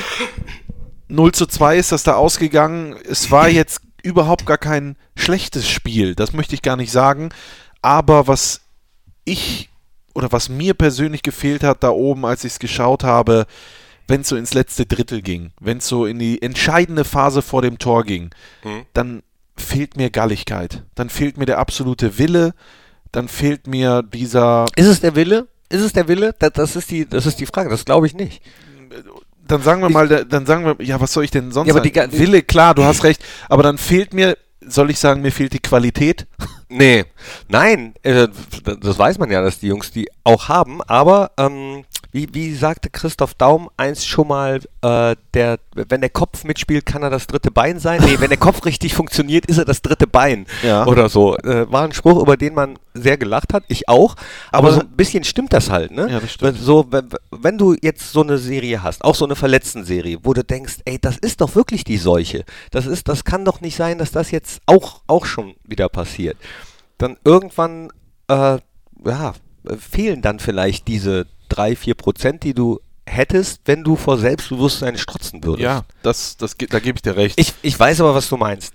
[1.10, 2.96] 0 zu 2 ist das da ausgegangen.
[3.10, 7.30] Es war jetzt überhaupt gar kein schlechtes Spiel, das möchte ich gar nicht sagen.
[7.82, 8.62] Aber was
[9.26, 9.70] ich
[10.14, 13.46] oder was mir persönlich gefehlt hat da oben, als ich es geschaut habe,
[14.08, 17.62] wenn es so ins letzte Drittel ging, wenn es so in die entscheidende Phase vor
[17.62, 18.32] dem Tor ging,
[18.94, 19.22] dann
[19.58, 20.84] fehlt mir Galligkeit.
[20.96, 22.54] Dann fehlt mir der absolute Wille.
[23.12, 25.48] Dann fehlt mir dieser Ist es der Wille?
[25.70, 26.34] Ist es der Wille?
[26.40, 27.70] Das, das, ist, die, das ist die Frage.
[27.70, 28.42] Das glaube ich nicht.
[29.48, 31.74] Dann sagen wir mal, da- dann sagen wir, ja, was soll ich denn sonst Ja,
[31.74, 32.10] sagen?
[32.12, 35.54] die Wille, klar, du hast recht, aber dann fehlt mir, soll ich sagen, mir fehlt
[35.54, 36.28] die Qualität?
[36.70, 37.06] Nee,
[37.48, 38.28] nein, äh,
[38.82, 42.90] das weiß man ja, dass die Jungs die auch haben, aber ähm, wie, wie sagte
[42.90, 47.52] Christoph Daum einst schon mal, äh, der, wenn der Kopf mitspielt, kann er das dritte
[47.52, 48.02] Bein sein.
[48.04, 50.46] Nee, wenn der Kopf richtig funktioniert, ist er das dritte Bein.
[50.64, 50.86] Ja.
[50.88, 51.36] Oder so.
[51.38, 54.16] Äh, war ein Spruch, über den man sehr gelacht hat, ich auch.
[54.52, 56.10] Aber, Aber- so ein bisschen stimmt das halt, ne?
[56.10, 56.56] Ja, das stimmt.
[56.56, 60.34] Wenn- So, wenn, wenn du jetzt so eine Serie hast, auch so eine Verletzten-Serie, wo
[60.34, 62.44] du denkst, ey, das ist doch wirklich die Seuche.
[62.72, 66.38] Das ist, das kann doch nicht sein, dass das jetzt auch, auch schon wieder passiert.
[66.98, 67.90] Dann irgendwann,
[68.28, 68.58] äh,
[69.06, 69.34] ja,
[69.78, 75.44] fehlen dann vielleicht diese drei, vier Prozent, die du hättest, wenn du vor Selbstbewusstsein strotzen
[75.44, 75.64] würdest.
[75.64, 77.40] Ja, das, das, da gebe ich dir recht.
[77.40, 78.74] Ich, ich weiß aber, was du meinst.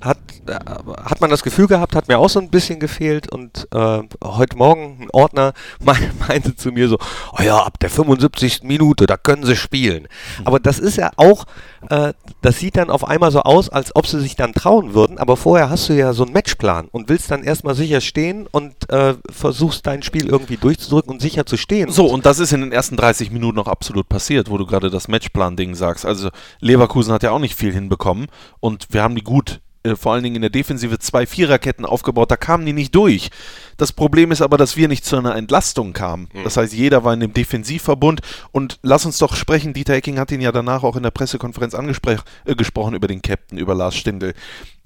[0.00, 3.66] Hat, äh, hat man das Gefühl gehabt, hat mir auch so ein bisschen gefehlt und
[3.74, 5.94] äh, heute Morgen ein Ordner me-
[6.28, 6.98] meinte zu mir so,
[7.36, 8.62] oh ja, ab der 75.
[8.62, 10.06] Minute, da können sie spielen.
[10.44, 11.46] Aber das ist ja auch,
[11.90, 15.18] äh, das sieht dann auf einmal so aus, als ob sie sich dann trauen würden,
[15.18, 18.88] aber vorher hast du ja so einen Matchplan und willst dann erstmal sicher stehen und
[18.90, 21.90] äh, versuchst dein Spiel irgendwie durchzudrücken und sicher zu stehen.
[21.90, 24.90] So, und das ist in den ersten 30 Minuten noch absolut passiert, wo du gerade
[24.90, 26.06] das Matchplan-Ding sagst.
[26.06, 26.28] Also
[26.60, 28.26] Leverkusen hat ja auch nicht viel hinbekommen
[28.60, 29.55] und wir haben die gut,
[29.86, 33.30] äh, vor allen Dingen in der Defensive, zwei Viererketten aufgebaut, da kamen die nicht durch.
[33.76, 36.28] Das Problem ist aber, dass wir nicht zu einer Entlastung kamen.
[36.44, 38.20] Das heißt, jeder war in dem Defensivverbund
[38.52, 41.74] und lass uns doch sprechen, Dieter Hecking hat ihn ja danach auch in der Pressekonferenz
[41.74, 44.34] angespr- äh, gesprochen über den Captain, über Lars Stindl.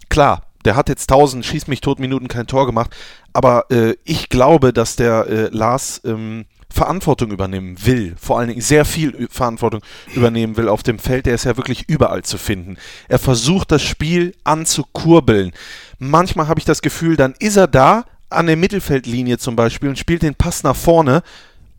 [0.09, 2.95] Klar, der hat jetzt 1000 Schieß mich tot Minuten kein Tor gemacht,
[3.33, 8.61] aber äh, ich glaube, dass der äh, Lars ähm, Verantwortung übernehmen will, vor allen Dingen
[8.61, 9.81] sehr viel Verantwortung
[10.15, 11.27] übernehmen will auf dem Feld.
[11.27, 12.77] Der ist ja wirklich überall zu finden.
[13.09, 15.53] Er versucht das Spiel anzukurbeln.
[15.99, 19.99] Manchmal habe ich das Gefühl, dann ist er da an der Mittelfeldlinie zum Beispiel und
[19.99, 21.23] spielt den Pass nach vorne,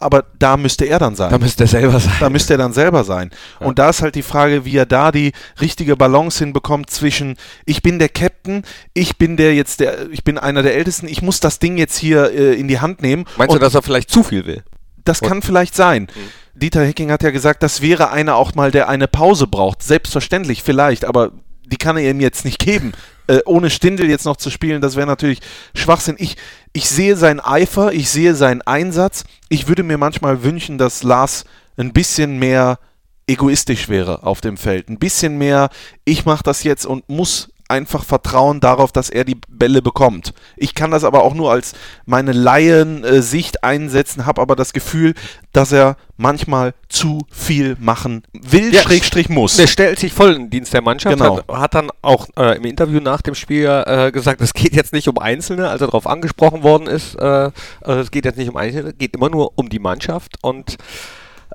[0.02, 1.30] aber da müsste er dann sein.
[1.30, 2.14] da müsste er selber sein.
[2.20, 3.30] Da müsste er dann selber sein.
[3.60, 7.82] Und da ist halt die Frage, wie er da die richtige Balance hinbekommt zwischen ich
[7.82, 11.40] bin der Captain, ich bin der jetzt der, ich bin einer der Ältesten, ich muss
[11.40, 13.26] das Ding jetzt hier äh, in die Hand nehmen.
[13.38, 14.64] Meinst du, dass er vielleicht zu viel will?
[15.06, 16.08] Das kann vielleicht sein.
[16.54, 19.84] Dieter Hecking hat ja gesagt, das wäre einer auch mal, der eine Pause braucht.
[19.84, 21.32] Selbstverständlich, vielleicht, aber
[21.66, 22.92] die kann er ihm jetzt nicht geben.
[23.28, 25.40] äh, ohne Stindel jetzt noch zu spielen, das wäre natürlich
[25.74, 26.16] Schwachsinn.
[26.18, 26.36] Ich,
[26.74, 29.24] ich sehe seinen Eifer, ich sehe seinen Einsatz.
[29.50, 31.46] Ich würde mir manchmal wünschen, dass Lars
[31.78, 32.80] ein bisschen mehr
[33.28, 34.90] egoistisch wäre auf dem Feld.
[34.90, 35.70] Ein bisschen mehr,
[36.04, 40.34] ich mache das jetzt und muss einfach vertrauen darauf, dass er die Bälle bekommt.
[40.58, 41.74] Ich kann das aber auch nur als
[42.06, 45.16] meine Laien-Sicht einsetzen, habe aber das Gefühl,
[45.54, 49.58] dass er manchmal zu viel machen will, Ja, Schrägstrich muss.
[49.58, 51.38] Der stellt sich voll in den Dienst der Mannschaft, Genau.
[51.38, 54.94] hat, hat dann auch äh, im Interview nach dem Spiel äh, gesagt, es geht jetzt
[54.94, 57.52] nicht um Einzelne, als er darauf angesprochen worden ist, äh, äh,
[57.86, 60.78] es geht jetzt nicht um Einzelne, es geht immer nur um die Mannschaft und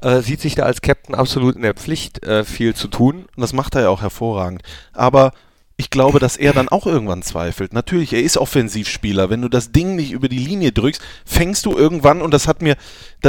[0.03, 3.27] äh, sieht sich da als Captain absolut in der Pflicht, äh, viel zu tun.
[3.35, 4.63] Und das macht er ja auch hervorragend.
[4.93, 5.33] Aber
[5.79, 7.75] ich glaube, dass er dann auch irgendwann zweifelt.
[7.75, 9.29] Natürlich, er ist Offensivspieler.
[9.29, 12.63] Wenn du das Ding nicht über die Linie drückst, fängst du irgendwann, und das hat
[12.63, 12.77] mir,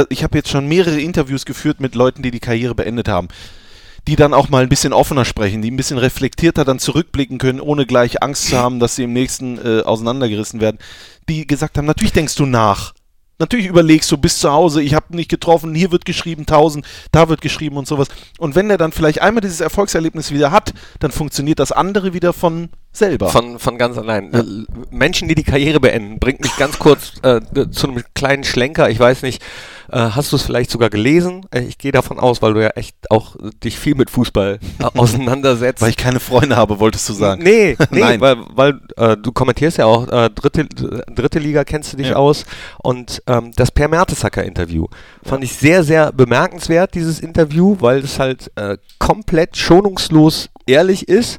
[0.08, 3.28] ich habe jetzt schon mehrere Interviews geführt mit Leuten, die die Karriere beendet haben,
[4.06, 7.60] die dann auch mal ein bisschen offener sprechen, die ein bisschen reflektierter dann zurückblicken können,
[7.60, 10.78] ohne gleich Angst zu haben, dass sie im nächsten äh, auseinandergerissen werden,
[11.28, 12.94] die gesagt haben, natürlich denkst du nach.
[13.40, 17.28] Natürlich überlegst du bis zu Hause, ich habe nicht getroffen, hier wird geschrieben 1000, da
[17.28, 18.08] wird geschrieben und sowas.
[18.38, 22.32] Und wenn er dann vielleicht einmal dieses Erfolgserlebnis wieder hat, dann funktioniert das andere wieder
[22.32, 23.28] von selber.
[23.28, 24.32] Von, von ganz allein.
[24.34, 24.44] Äh,
[24.90, 28.90] Menschen, die die Karriere beenden, bringt mich ganz kurz äh, zu einem kleinen Schlenker.
[28.90, 29.42] Ich weiß nicht,
[29.90, 31.46] äh, hast du es vielleicht sogar gelesen?
[31.50, 34.84] Äh, ich gehe davon aus, weil du ja echt auch dich viel mit Fußball äh,
[34.98, 35.80] auseinandersetzt.
[35.80, 37.42] Weil ich keine Freunde habe, wolltest du sagen.
[37.42, 38.20] Nee, nee Nein.
[38.20, 42.16] weil, weil äh, du kommentierst ja auch, dritte, dritte Liga kennst du dich Ja.
[42.16, 42.44] aus.
[42.82, 44.86] Und ähm, das Per Mertesacker-Interview
[45.22, 48.50] fand ich sehr, sehr bemerkenswert, dieses Interview, weil es halt
[48.98, 51.38] komplett schonungslos ehrlich ist.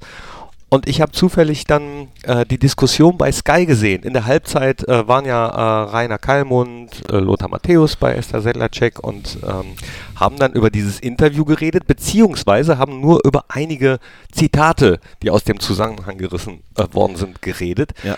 [0.70, 4.04] Und ich habe zufällig dann äh, die Diskussion bei Sky gesehen.
[4.04, 9.00] In der Halbzeit äh, waren ja äh, Rainer Kallmund, äh, Lothar Matthäus bei Esther Sedlacek
[9.00, 9.74] und ähm,
[10.16, 14.00] haben dann über dieses Interview geredet, beziehungsweise haben nur über einige
[14.32, 17.94] Zitate, die aus dem Zusammenhang gerissen äh, worden sind, geredet.
[18.04, 18.18] Ja.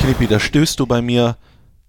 [0.00, 1.36] Knippi, da stößt du bei mir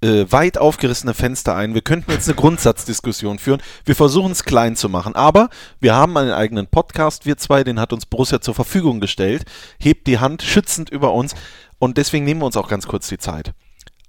[0.02, 1.74] äh, weit aufgerissene Fenster ein.
[1.74, 3.62] Wir könnten jetzt eine Grundsatzdiskussion führen.
[3.86, 7.80] Wir versuchen es klein zu machen, aber wir haben einen eigenen Podcast, wir zwei, den
[7.80, 9.44] hat uns Borussia zur Verfügung gestellt.
[9.80, 11.36] Hebt die Hand schützend über uns
[11.80, 13.54] und deswegen nehmen wir uns auch ganz kurz die Zeit.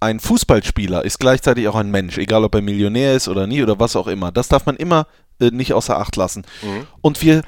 [0.00, 3.78] Ein Fußballspieler ist gleichzeitig auch ein Mensch, egal ob er Millionär ist oder nie oder
[3.78, 4.32] was auch immer.
[4.32, 5.06] Das darf man immer
[5.40, 6.44] äh, nicht außer Acht lassen.
[7.02, 7.42] Und wir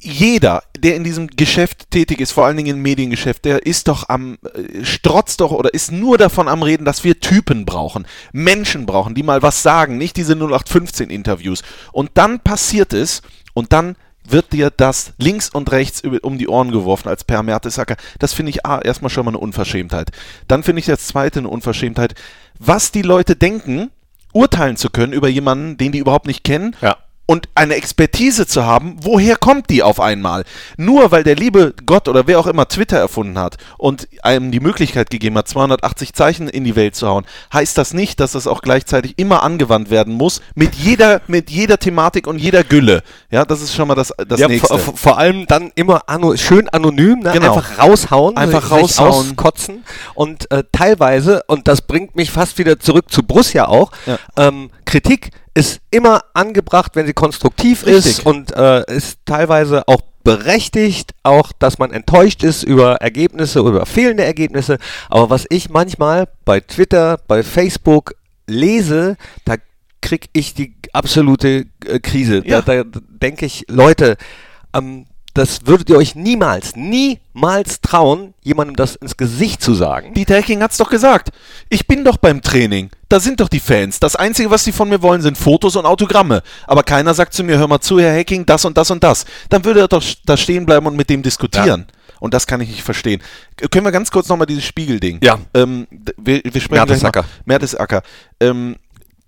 [0.00, 4.08] jeder, der in diesem Geschäft tätig ist, vor allen Dingen im Mediengeschäft, der ist doch
[4.08, 8.86] am, äh, strotzt doch oder ist nur davon am Reden, dass wir Typen brauchen, Menschen
[8.86, 11.62] brauchen, die mal was sagen, nicht diese 0815 Interviews.
[11.92, 13.22] Und dann passiert es
[13.54, 17.96] und dann wird dir das links und rechts um die Ohren geworfen als Per Mertesacker.
[18.18, 20.10] Das finde ich ah, erstmal schon mal eine Unverschämtheit.
[20.48, 22.14] Dann finde ich das zweite eine Unverschämtheit,
[22.58, 23.90] was die Leute denken,
[24.32, 26.96] urteilen zu können über jemanden, den die überhaupt nicht kennen Ja.
[27.26, 30.44] Und eine Expertise zu haben, woher kommt die auf einmal?
[30.76, 34.60] Nur weil der liebe Gott oder wer auch immer Twitter erfunden hat und einem die
[34.60, 38.46] Möglichkeit gegeben hat, 280 Zeichen in die Welt zu hauen, heißt das nicht, dass das
[38.46, 43.02] auch gleichzeitig immer angewandt werden muss, mit jeder, mit jeder Thematik und jeder Gülle.
[43.30, 44.78] Ja, das ist schon mal das, das ja, nächste.
[44.78, 47.32] vor, allem dann immer ano, schön anonym, ne?
[47.32, 47.54] Genau.
[47.54, 49.30] einfach raushauen, Einfach raushauen.
[49.30, 49.84] auskotzen
[50.14, 54.18] und äh, teilweise, und das bringt mich fast wieder zurück zu Borussia auch, Ja.
[54.36, 58.18] ähm, Kritik ist immer angebracht, wenn sie konstruktiv Richtig.
[58.18, 63.76] ist und äh, ist teilweise auch berechtigt, auch dass man enttäuscht ist über Ergebnisse oder
[63.76, 64.78] über fehlende Ergebnisse.
[65.10, 68.14] Aber was ich manchmal bei Twitter, bei Facebook
[68.46, 69.56] lese, da
[70.00, 72.42] krieg ich die absolute äh, Krise.
[72.44, 72.62] Ja.
[72.62, 74.16] Da, da denke ich, Leute,
[74.74, 80.14] ähm, das würdet ihr euch niemals, niemals trauen, jemandem das ins Gesicht zu sagen.
[80.14, 81.30] Dieter Hecking hat's doch gesagt.
[81.68, 82.90] Ich bin doch beim Training.
[83.08, 83.98] Da sind doch die Fans.
[83.98, 86.42] Das Einzige, was sie von mir wollen, sind Fotos und Autogramme.
[86.68, 89.24] Aber keiner sagt zu mir, hör mal zu, Herr Hecking, das und das und das.
[89.48, 91.86] Dann würde er doch da stehen bleiben und mit dem diskutieren.
[92.20, 93.20] Und das kann ich nicht verstehen.
[93.70, 95.18] Können wir ganz kurz nochmal dieses Spiegelding.
[95.22, 95.38] Ja.
[95.52, 97.24] Ähm, wir, wir sprechen Mertesacker.
[97.44, 98.02] Mertesacker.
[98.40, 98.76] Ähm,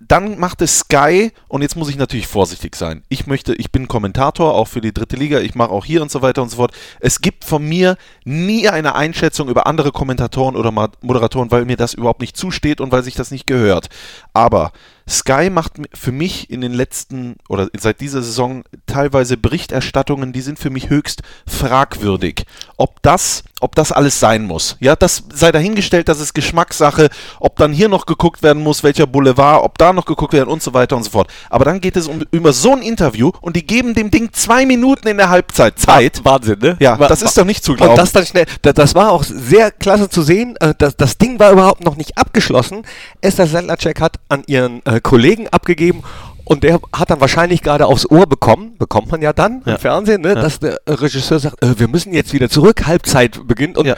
[0.09, 3.03] dann macht es Sky, und jetzt muss ich natürlich vorsichtig sein.
[3.09, 6.11] Ich möchte, ich bin Kommentator, auch für die dritte Liga, ich mache auch hier und
[6.11, 6.73] so weiter und so fort.
[7.01, 11.95] Es gibt von mir nie eine Einschätzung über andere Kommentatoren oder Moderatoren, weil mir das
[11.95, 13.89] überhaupt nicht zusteht und weil sich das nicht gehört.
[14.33, 14.73] Aber
[15.09, 20.59] Sky macht für mich in den letzten oder seit dieser Saison teilweise Berichterstattungen, die sind
[20.59, 22.45] für mich höchst fragwürdig.
[22.77, 24.77] Ob das, ob das alles sein muss.
[24.81, 27.09] Ja, das sei dahingestellt, das ist Geschmackssache,
[27.41, 30.63] ob dann hier noch geguckt werden muss, welcher Boulevard, ob da noch geguckt werden und
[30.63, 31.29] so weiter und so fort.
[31.49, 34.67] Aber dann geht es um über so ein Interview und die geben dem Ding zwei
[34.67, 36.25] Minuten in der Halbzeit Zeit.
[36.25, 36.77] Wahnsinn, ne?
[36.81, 37.97] Ja, das ist doch nicht zu Und glauben.
[37.97, 40.57] das dann schnell, da, das war auch sehr klasse zu sehen.
[40.61, 42.83] Äh, das, das Ding war überhaupt noch nicht abgeschlossen.
[43.23, 46.03] Esther Sedlacek hat an ihren äh, Kollegen abgegeben
[46.49, 49.75] und der hat dann wahrscheinlich gerade aufs Ohr bekommen, bekommt man ja dann Ja.
[49.75, 53.47] im Fernsehen, ne, dass der äh, Regisseur sagt, äh, wir müssen jetzt wieder zurück, Halbzeit
[53.47, 53.97] beginnt und Ja.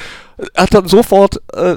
[0.56, 1.76] hat dann sofort äh,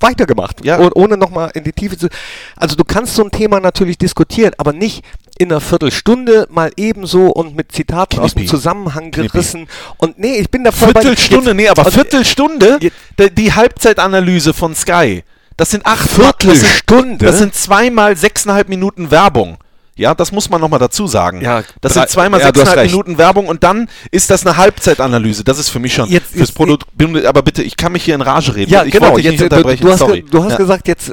[0.00, 0.78] weitergemacht, Ja.
[0.80, 2.08] oh- ohne nochmal in die Tiefe zu.
[2.56, 5.04] Also du kannst so ein Thema natürlich diskutieren, aber nicht
[5.38, 8.48] in einer Viertelstunde mal ebenso und mit Zitaten aus dem Knippi.
[8.50, 9.28] Zusammenhang Knippi.
[9.28, 9.68] gerissen.
[9.98, 11.00] Und nee, ich bin da voll bei.
[11.02, 15.22] Viertelstunde, Jetzt- nee, aber und- Viertelstunde, Jetzt- die, die Halbzeitanalyse von Sky.
[15.58, 16.46] Das sind acht Viertelstunde?
[16.46, 19.58] Das sind, das sind zweimal sechseinhalb Minuten Werbung.
[19.98, 21.40] Ja, das muss man nochmal dazu sagen.
[21.40, 22.86] Ja, das drei- sind zweimal ja, sechseinhalb.
[22.86, 25.44] Minuten Werbung und dann ist das eine Halbzeitanalyse.
[25.44, 26.86] Das ist für mich schon Jetzt fürs Produkt.
[27.26, 28.70] Aber bitte, ich kann mich hier in Rage reden.
[28.72, 29.18] Ja, ich genau.
[29.18, 30.56] Jetzt, du, hast, ge- du hast ja.
[30.56, 31.12] gesagt, jetzt äh,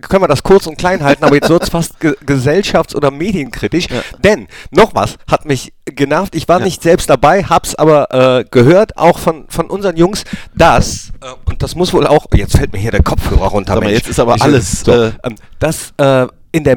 [0.00, 3.10] können wir das kurz und klein halten, aber jetzt wird es fast ge gesellschafts- oder
[3.10, 3.86] medienkritisch.
[4.22, 6.34] Denn noch was hat mich genervt.
[6.34, 11.12] Ich war nicht selbst dabei, hab's aber äh, gehört, auch von, von unseren Jungs, dass,
[11.22, 13.80] äh, und das muss wohl auch, jetzt fällt mir hier der Kopfhörer runter.
[13.80, 16.76] Mal, jetzt ist aber Ich- alles, So, äh, ähm, dass äh, in der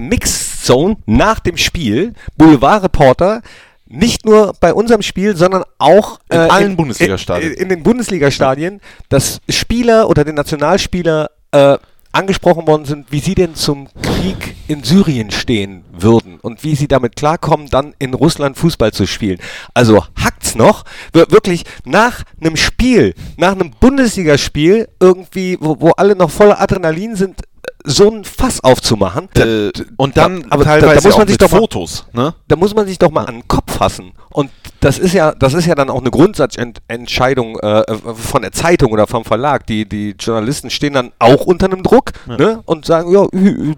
[0.66, 3.42] Mixzone nach dem Spiel Boulevardreporter
[3.88, 7.54] nicht nur bei unserem Spiel, sondern auch In allen Bundesligastadien.
[7.54, 11.78] In, in den Bundesligastadien, dass Spieler oder den Nationalspieler äh,
[12.12, 16.88] angesprochen worden sind, wie sie denn zum Krieg in Syrien stehen würden und wie sie
[16.88, 19.40] damit klarkommen, dann in Russland Fußball zu spielen.
[19.74, 26.16] Also hackt's noch, Wir- wirklich nach einem Spiel, nach einem Bundesligaspiel irgendwie, wo, wo alle
[26.16, 27.42] noch voller Adrenalin sind,
[27.88, 29.28] so ein Fass aufzumachen.
[29.38, 32.06] Äh, und dann Ja, aber da- teilweise da muss man sich doch mal- Fotos.
[32.14, 32.34] Ne?
[32.48, 34.14] da muss man sich doch mal an den Kopf fassen.
[34.32, 34.50] Und
[34.82, 37.84] das ist ja, das ist ja dann auch eine Grundsatzentscheidung äh,
[38.16, 39.66] von der Zeitung oder vom Verlag.
[39.68, 42.62] Die, die Journalisten stehen dann auch unter einem Druck ne?
[42.66, 43.26] und sagen, ja,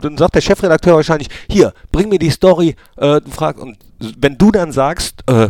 [0.01, 4.37] dann sagt der Chefredakteur wahrscheinlich, hier, bring mir die Story, äh, du fragst, und wenn
[4.37, 5.49] du dann sagst, äh,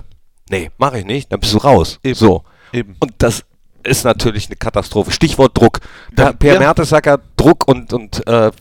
[0.50, 2.00] nee, mache ich nicht, dann bist du raus.
[2.04, 2.16] Eben.
[2.16, 2.44] So.
[2.74, 2.96] Eben.
[3.00, 3.44] Und das
[3.84, 5.12] ist natürlich eine Katastrophe.
[5.12, 5.80] Stichwort Druck.
[6.14, 6.60] Da- per ja.
[6.60, 8.52] Mertesacker Druck und, und äh,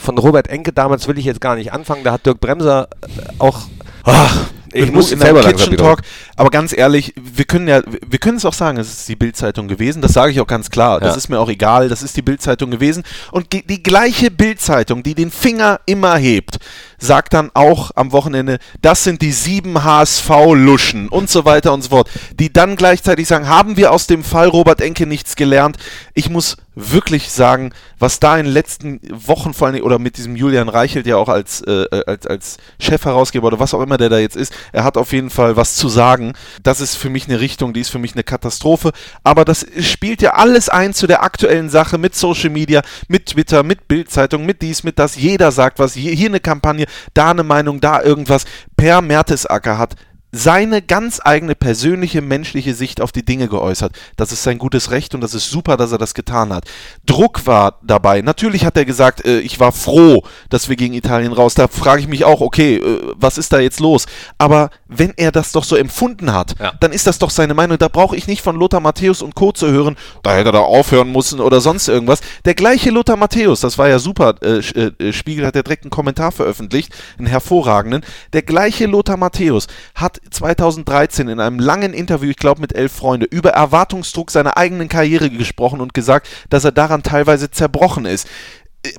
[0.00, 2.04] von Robert Enke damals will ich jetzt gar nicht anfangen.
[2.04, 3.06] Da hat Dirk Bremser äh,
[3.40, 3.62] auch.
[4.04, 5.76] Ach, ich muss in selber Kitchen.
[5.76, 6.02] Talk.
[6.36, 9.66] Aber ganz ehrlich, wir können ja, wir können es auch sagen, es ist die Bildzeitung
[9.66, 10.02] gewesen.
[10.02, 11.00] Das sage ich auch ganz klar.
[11.00, 11.16] Das Ja.
[11.16, 11.88] ist mir auch egal.
[11.88, 13.02] Das ist die Bildzeitung gewesen.
[13.32, 16.58] Und die gleiche Bildzeitung, die den Finger immer hebt,
[16.98, 21.90] sagt dann auch am Wochenende, das sind die sieben HSV-Luschen und so weiter und so
[21.90, 22.10] fort.
[22.38, 25.76] Die dann gleichzeitig sagen, haben wir aus dem Fall Robert Enke nichts gelernt?
[26.14, 30.36] Ich muss wirklich sagen, was da in den letzten Wochen vor allem, oder mit diesem
[30.36, 34.18] Julian Reichelt ja auch als, äh, als, als Chefherausgeber oder was auch immer der da
[34.18, 36.34] jetzt ist, er hat auf jeden Fall was zu sagen.
[36.62, 38.92] Das ist für mich eine Richtung, die ist für mich eine Katastrophe.
[39.24, 43.62] Aber das spielt ja alles ein zu der aktuellen Sache mit Social Media, mit Twitter,
[43.64, 45.16] mit Bildzeitung, mit dies, mit das.
[45.16, 45.94] Jeder sagt was.
[45.94, 48.44] Hier eine Kampagne, da eine Meinung, da irgendwas.
[48.76, 49.94] Per Mertesacker hat
[50.30, 53.92] seine ganz eigene persönliche menschliche Sicht auf die Dinge geäußert.
[54.16, 56.64] Das ist sein gutes Recht und das ist super, dass er das getan hat.
[57.06, 58.20] Druck war dabei.
[58.20, 61.54] Natürlich hat er gesagt, äh, ich war froh, dass wir gegen Italien raus.
[61.54, 64.06] Da frage ich mich auch, okay, äh, was ist da jetzt los?
[64.36, 66.72] Aber wenn er das doch so empfunden hat, Ja.
[66.80, 67.78] dann ist das doch seine Meinung.
[67.78, 69.52] Da brauche ich nicht von Lothar Matthäus und Co.
[69.52, 72.20] zu hören, da hätte er da aufhören müssen oder sonst irgendwas.
[72.44, 75.90] Der gleiche Lothar Matthäus, das war ja super, äh, äh, Spiegel hat ja direkt einen
[75.90, 78.02] Kommentar veröffentlicht, einen hervorragenden.
[78.34, 83.26] Der gleiche Lothar Matthäus hat 2013 in einem langen Interview, ich glaube mit elf Freunde,
[83.26, 88.28] über Erwartungsdruck seiner eigenen Karriere gesprochen und gesagt, dass er daran teilweise zerbrochen ist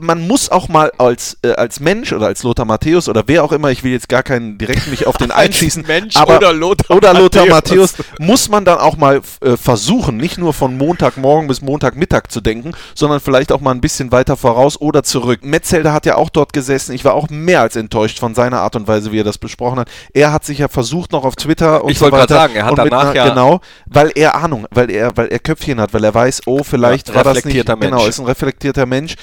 [0.02, 3.54] man muss auch mal als, äh, als Mensch oder als Lothar Matthäus oder wer auch
[3.54, 6.98] immer, ich will jetzt gar keinen direkt mich auf den einschießen, Mensch aber, oder Lothar
[6.98, 7.98] oder Lothar Matthäus.
[7.98, 12.42] Matthäus, muss man dann auch mal äh, versuchen, nicht nur von Montagmorgen bis Montagmittag zu
[12.42, 15.44] denken, sondern vielleicht auch mal ein bisschen weiter voraus oder zurück.
[15.46, 16.94] Metzelder hat ja auch dort gesessen.
[16.94, 19.80] Ich war auch mehr als enttäuscht von seiner Art und Weise, wie er das besprochen
[19.80, 19.90] hat.
[20.14, 22.34] Er hat sich ja versucht noch auf Twitter und Ich so wollte weiter.
[22.36, 25.80] sagen, er hat danach einer- ja- genau, weil er Ahnung, weil er, weil er Köpfchen
[25.80, 27.92] hat, weil er weiß, oh, vielleicht Ja, war das nicht, reflektierter Mensch.
[27.92, 29.16] genau, ist ein reflektierter Mensch.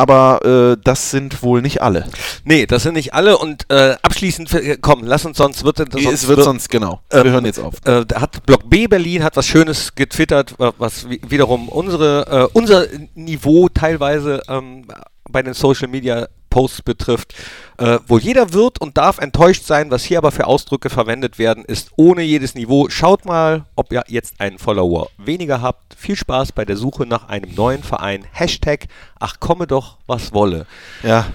[0.00, 2.06] Aber äh, das sind wohl nicht alle.
[2.44, 3.36] Nee, das sind nicht alle.
[3.36, 7.00] Und äh, abschließend, äh, komm, lass uns sonst wird das es wird sonst, genau.
[7.10, 7.74] Ähm, wir hören jetzt auf.
[7.84, 12.48] Äh, hat Block B Berlin hat was Schönes getwittert, wa- was wi- wiederum unsere äh,
[12.56, 14.86] unser Niveau teilweise ähm,
[15.28, 17.34] bei den Social Media Posts betrifft.
[17.78, 21.64] Äh, wo jeder wird und darf enttäuscht sein, was hier aber für Ausdrücke verwendet werden,
[21.64, 22.88] ist ohne jedes Niveau.
[22.88, 25.94] Schaut mal, ob ihr jetzt einen Follower weniger habt.
[25.94, 28.24] Viel Spaß bei der Suche nach einem neuen Verein.
[28.32, 28.86] Hashtag,
[29.20, 30.66] ach komme doch, was wolle.
[31.02, 31.26] Ja,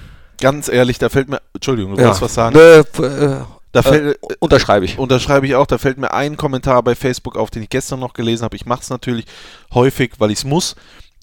[0.42, 2.56] ganz ehrlich, da fällt mir, Entschuldigung, du wolltest was sagen.
[2.56, 5.00] Nö, äh, Da äh, fällt, unterschreibe ich.
[5.00, 8.14] unterschreibe ich auch, da fällt mir ein Kommentar bei Facebook auf, den ich gestern noch
[8.14, 8.56] gelesen habe.
[8.56, 9.26] Ich mache es natürlich
[9.74, 10.76] häufig, weil ich es muss.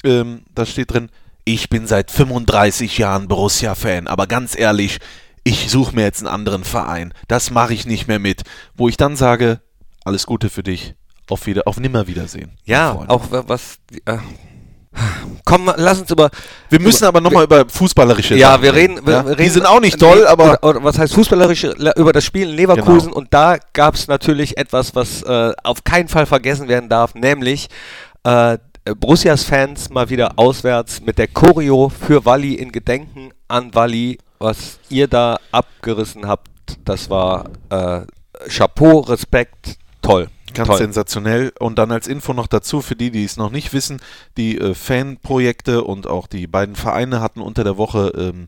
[0.03, 1.11] Ähm, da steht drin,
[1.55, 4.99] ich bin seit 35 Jahren Borussia-Fan, aber ganz ehrlich,
[5.45, 7.13] ich suche mir jetzt einen anderen Verein.
[7.29, 8.43] Das mache ich nicht mehr mit.
[8.77, 9.61] Wo ich dann sage,
[10.05, 10.95] alles Gute für dich.
[11.29, 12.53] Auf, wieder, auf Nimmerwiedersehen.
[12.65, 14.19] Ja, auch wa- was, äh,
[15.45, 16.31] Komm, lass uns über.
[16.69, 19.25] Wir müssen aber nochmal über fußballerische Ja, Sachen wir reden, wir, ja?
[19.25, 19.43] wir reden.
[19.45, 22.49] Die sind auch nicht toll, aber Oder, oder was heißt fußballerisch le- über das Spiel
[22.51, 23.17] in Leverkusen Genau.
[23.19, 27.69] und da gab es natürlich etwas, was äh, auf keinen Fall vergessen werden darf, nämlich
[28.25, 34.19] äh, Borussias Fans mal wieder auswärts mit der Choreo für Walli in Gedenken an Walli,
[34.39, 36.49] was ihr da abgerissen habt.
[36.85, 38.03] Das war äh,
[38.49, 40.29] Chapeau, Respekt, toll.
[40.55, 40.79] Ganz toll.
[40.79, 41.53] sensationell.
[41.61, 44.01] Und dann als Info noch dazu, für die, die es noch nicht wissen,
[44.37, 48.47] die äh, Fanprojekte und auch die beiden Vereine hatten unter der Woche ähm,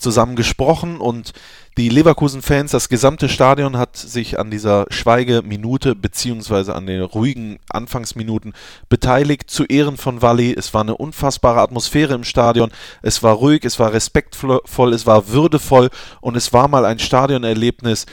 [0.00, 1.32] zusammen gesprochen und
[1.78, 8.54] die Leverkusen-Fans, das gesamte Stadion hat sich an dieser Schweigeminute beziehungsweise an den ruhigen Anfangsminuten
[8.88, 10.52] beteiligt zu Ehren von Walli.
[10.52, 12.70] Es war eine unfassbare Atmosphäre im Stadion.
[13.02, 15.90] Es war ruhig, es war respektvoll, es war würdevoll
[16.20, 18.06] und es war mal ein Stadionerlebnis,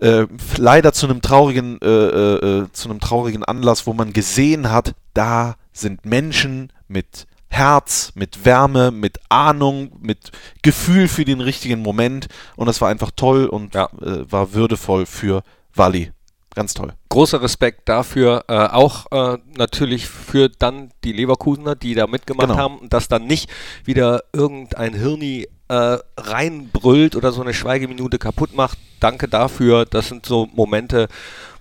[0.00, 0.26] äh,
[0.58, 4.94] leider zu einem traurigen, äh, äh, äh, zu einem traurigen Anlass, wo man gesehen hat,
[5.14, 10.32] da sind Menschen mit Herz, mit Wärme, mit Ahnung, mit
[10.62, 12.26] Gefühl für den richtigen Moment
[12.56, 13.88] und das war einfach toll und Ja.
[14.02, 15.42] äh, war würdevoll für
[15.74, 16.10] Walli.
[16.54, 16.92] Ganz toll.
[17.08, 22.58] großer Respekt dafür, äh, auch äh, natürlich für dann die Leverkusener, die da mitgemacht Genau.
[22.60, 23.48] haben und dass dann nicht
[23.84, 28.78] wieder irgendein Hirni äh, reinbrüllt oder so eine Schweigeminute kaputt macht.
[29.00, 29.84] Danke dafür.
[29.84, 31.08] Das sind so Momente,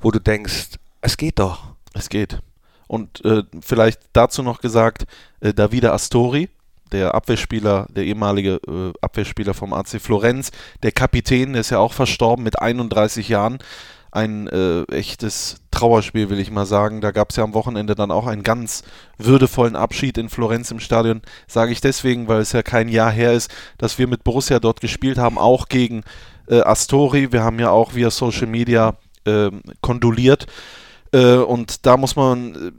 [0.02, 0.70] wo du denkst,
[1.02, 1.64] es geht doch.
[1.94, 2.40] Es geht.
[2.94, 5.06] Und äh, vielleicht dazu noch gesagt,
[5.40, 6.50] äh, Davide Astori,
[6.92, 10.52] der Abwehrspieler, der ehemalige äh, Abwehrspieler vom AC Florenz,
[10.84, 13.58] der Kapitän, der ist ja auch verstorben mit 31 Jahren.
[14.12, 17.02] Ein äh, echtes Trauerspiel, will ich mal sagen.
[17.02, 18.84] Da gab es ja am Wochenende dann auch einen ganz
[19.18, 21.24] würdevollen Abschied in Florenz im Stadion.
[21.48, 24.82] Sage ich deswegen, weil es ja kein Jahr her ist, dass wir mit Borussia dort
[24.82, 26.04] gespielt haben, auch gegen
[26.48, 27.32] äh, Astori.
[27.32, 30.46] Wir haben ja auch via Social Media ähm, kondoliert.
[31.14, 32.72] Äh, und da muss man, äh,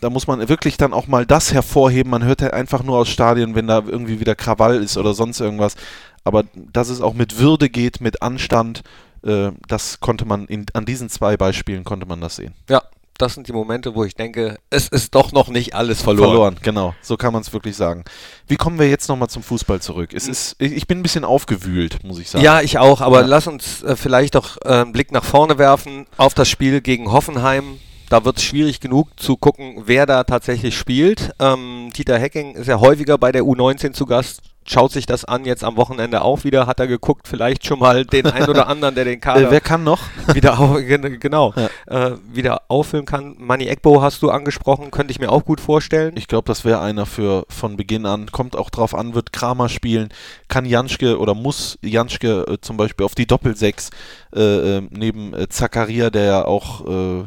[0.00, 2.10] da muss man wirklich dann auch mal das hervorheben.
[2.10, 5.40] Man hört ja einfach nur aus Stadien, wenn da irgendwie wieder Krawall ist oder sonst
[5.40, 5.76] irgendwas.
[6.24, 8.82] Aber dass es auch mit Würde geht, mit Anstand,
[9.22, 12.54] äh, das konnte man in, an diesen zwei Beispielen konnte man das sehen.
[12.68, 12.82] Ja,
[13.18, 16.28] das sind die Momente, wo ich denke, es ist doch noch nicht alles verloren.
[16.30, 16.94] Verloren, genau.
[17.02, 18.04] So kann man es wirklich sagen.
[18.46, 20.10] Wie kommen wir jetzt nochmal zum Fußball zurück?
[20.14, 22.44] Es ist, ich ich bin ein bisschen aufgewühlt, muss ich sagen.
[22.44, 23.26] Ja, ich auch, aber Ja.
[23.26, 27.12] lass uns äh, vielleicht doch äh, einen Blick nach vorne werfen auf das Spiel gegen
[27.12, 27.78] Hoffenheim.
[28.10, 31.32] Da wird es schwierig genug zu gucken, wer da tatsächlich spielt.
[31.38, 34.40] Ähm, Dieter Hecking ist ja häufiger bei der U19 zu Gast,
[34.70, 38.04] schaut sich das an, jetzt am Wochenende auch wieder, hat er geguckt, vielleicht schon mal
[38.04, 40.00] den ein oder anderen, der den Kader Äh, wer kann noch?
[40.34, 41.54] wieder, au gen- genau,
[41.86, 42.08] Ja.
[42.08, 43.36] äh, wieder auffüllen kann.
[43.38, 46.16] Manny Ekbo hast du angesprochen, könnte ich mir auch gut vorstellen.
[46.16, 48.30] Ich glaube, das wäre einer für von Beginn an.
[48.30, 50.08] Kommt auch drauf an, wird Kramer spielen,
[50.48, 53.90] kann Janschke oder muss Janschke äh, zum Beispiel auf die Doppelsechs
[54.34, 57.24] äh, äh, neben äh, Zakaria, der ja auch äh,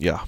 [0.00, 0.20] ja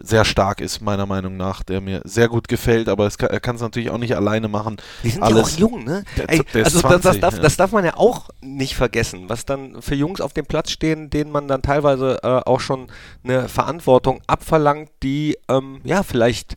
[0.00, 3.56] sehr stark ist, meiner Meinung nach, der mir sehr gut gefällt, aber kann, er kann
[3.56, 4.76] es natürlich auch nicht alleine machen.
[5.02, 5.58] Die sind Alles.
[5.58, 6.04] ja auch jung, ne?
[6.16, 7.40] Der- Ey, der also das, das, 20, darf, ja.
[7.40, 11.10] das darf man ja auch nicht vergessen, was dann für Jungs auf dem Platz stehen,
[11.10, 12.88] denen man dann teilweise äh, auch schon
[13.24, 16.56] eine Verantwortung abverlangt, die ähm, ja vielleicht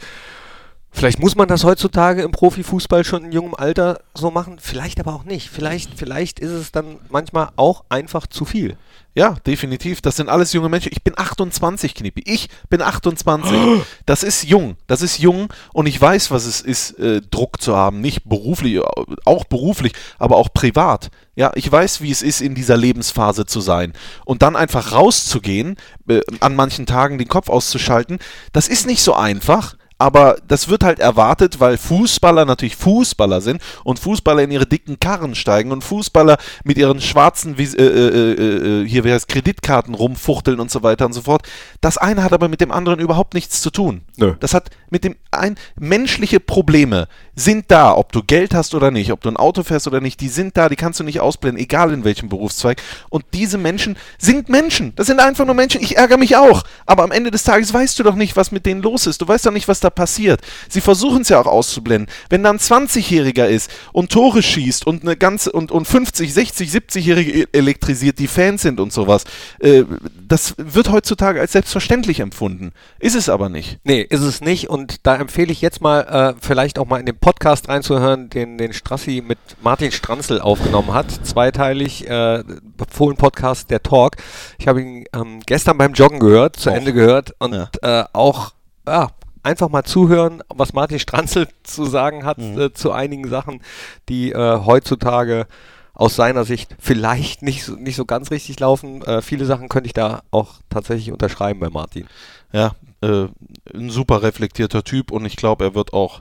[0.96, 5.14] Vielleicht muss man das heutzutage im Profifußball schon in jungem Alter so machen, vielleicht aber
[5.16, 5.50] auch nicht.
[5.50, 8.78] Vielleicht, vielleicht ist es dann manchmal auch einfach zu viel.
[9.16, 10.02] Ja, definitiv.
[10.02, 10.92] Das sind alles junge Menschen.
[10.92, 12.24] Ich bin 28, Knippi.
[12.26, 13.54] Ich bin 28.
[14.06, 14.76] Das ist jung.
[14.88, 18.02] Das ist jung und ich weiß, was es ist, äh, Druck zu haben.
[18.02, 18.80] Nicht beruflich,
[19.26, 21.10] auch beruflich, aber auch privat.
[21.36, 23.94] Ja, ich weiß, wie es ist, in dieser Lebensphase zu sein.
[24.26, 25.78] Und dann einfach rauszugehen,
[26.08, 28.20] äh, an manchen Tagen den Kopf auszuschalten,
[28.52, 29.76] das ist nicht so einfach.
[30.04, 35.00] Aber das wird halt erwartet, weil Fußballer natürlich Fußballer sind und Fußballer in ihre dicken
[35.00, 36.36] Karren steigen und Fußballer
[36.66, 41.06] mit ihren schwarzen äh, äh, äh, äh, hier wie heißt Kreditkarten rumfuchteln und so weiter
[41.06, 41.48] und so fort.
[41.80, 44.02] Das eine hat aber mit dem anderen überhaupt nichts zu tun.
[44.18, 44.34] Nö.
[44.42, 49.12] Das hat mit dem ein menschliche Probleme sind da, ob du Geld hast oder nicht,
[49.12, 51.62] ob du ein Auto fährst oder nicht, die sind da, die kannst du nicht ausblenden,
[51.62, 52.82] egal in welchem Berufszweig.
[53.10, 54.94] Und diese Menschen sind Menschen.
[54.96, 55.82] Das sind einfach nur Menschen.
[55.82, 56.64] Ich ärgere mich auch.
[56.86, 59.22] Aber am Ende des Tages weißt du doch nicht, was mit denen los ist.
[59.22, 60.42] Du weißt doch nicht, was da passiert.
[60.70, 62.12] Sie versuchen es ja auch auszublenden.
[62.30, 66.70] Wenn da ein 20-Jähriger ist und Tore schießt und eine ganze und, und 50, 60,
[66.70, 69.24] 70-Jährige elektrisiert, die Fans sind und sowas,
[69.60, 69.84] äh,
[70.28, 72.74] das wird heutzutage als selbstverständlich empfunden.
[73.00, 73.80] Ist es aber nicht.
[73.84, 74.70] Nee, ist es nicht.
[74.70, 78.58] Und da empfehle ich jetzt mal, äh, vielleicht auch mal in den Podcast reinzuhören, den,
[78.58, 81.10] den Strassi mit Martin Stranzl aufgenommen hat.
[81.26, 82.44] Zweiteilig, äh,
[82.92, 84.18] Fohlen-Podcast, der Talk.
[84.60, 86.76] Ich habe ihn ähm, gestern beim Joggen gehört, zu Och.
[86.76, 87.70] Ende gehört und Ja.
[87.82, 88.52] äh, auch,
[88.86, 89.08] ja,
[89.42, 92.60] einfach mal zuhören, was Martin Stranzl zu sagen hat Mhm.
[92.60, 93.62] äh, zu einigen Sachen,
[94.10, 95.48] die äh, heutzutage
[95.94, 99.02] aus seiner Sicht vielleicht nicht so, nicht so ganz richtig laufen.
[99.04, 102.06] Äh, viele Sachen könnte ich da auch tatsächlich unterschreiben bei Martin.
[102.52, 102.72] Ja,
[103.02, 103.28] äh,
[103.74, 106.20] ein super reflektierter Typ und ich glaube, er wird auch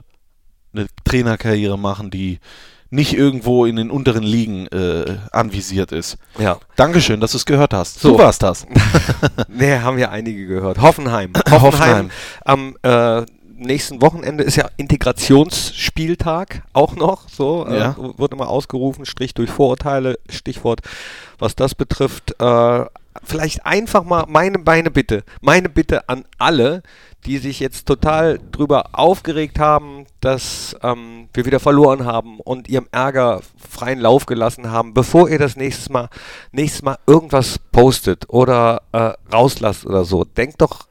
[0.73, 2.39] eine Trainerkarriere machen, die
[2.89, 6.17] nicht irgendwo in den unteren Ligen äh, anvisiert ist.
[6.37, 6.57] Ja.
[6.75, 7.99] Dankeschön, dass du es gehört hast.
[7.99, 8.11] So.
[8.11, 8.67] Du warst das.
[9.47, 10.77] Nee, haben ja einige gehört.
[10.81, 11.33] Hoffenheim.
[11.49, 12.11] Hoffenheim.
[12.45, 13.23] am äh,
[13.55, 17.29] nächsten Wochenende ist ja Integrationsspieltag auch noch.
[17.29, 17.95] So äh, Ja.
[18.17, 20.81] wird immer ausgerufen, Strich durch Vorurteile, Stichwort,
[21.39, 22.35] was das betrifft.
[22.39, 22.85] Äh,
[23.23, 26.83] vielleicht einfach mal meine, meine Bitte, meine Bitte an alle,
[27.25, 32.87] die sich jetzt total drüber aufgeregt haben, dass ähm, wir wieder verloren haben und ihrem
[32.91, 36.09] Ärger freien Lauf gelassen haben, bevor ihr das nächstes Mal,
[36.51, 40.25] nächstes Mal irgendwas postet oder äh, rauslasst oder so.
[40.25, 40.87] Denkt doch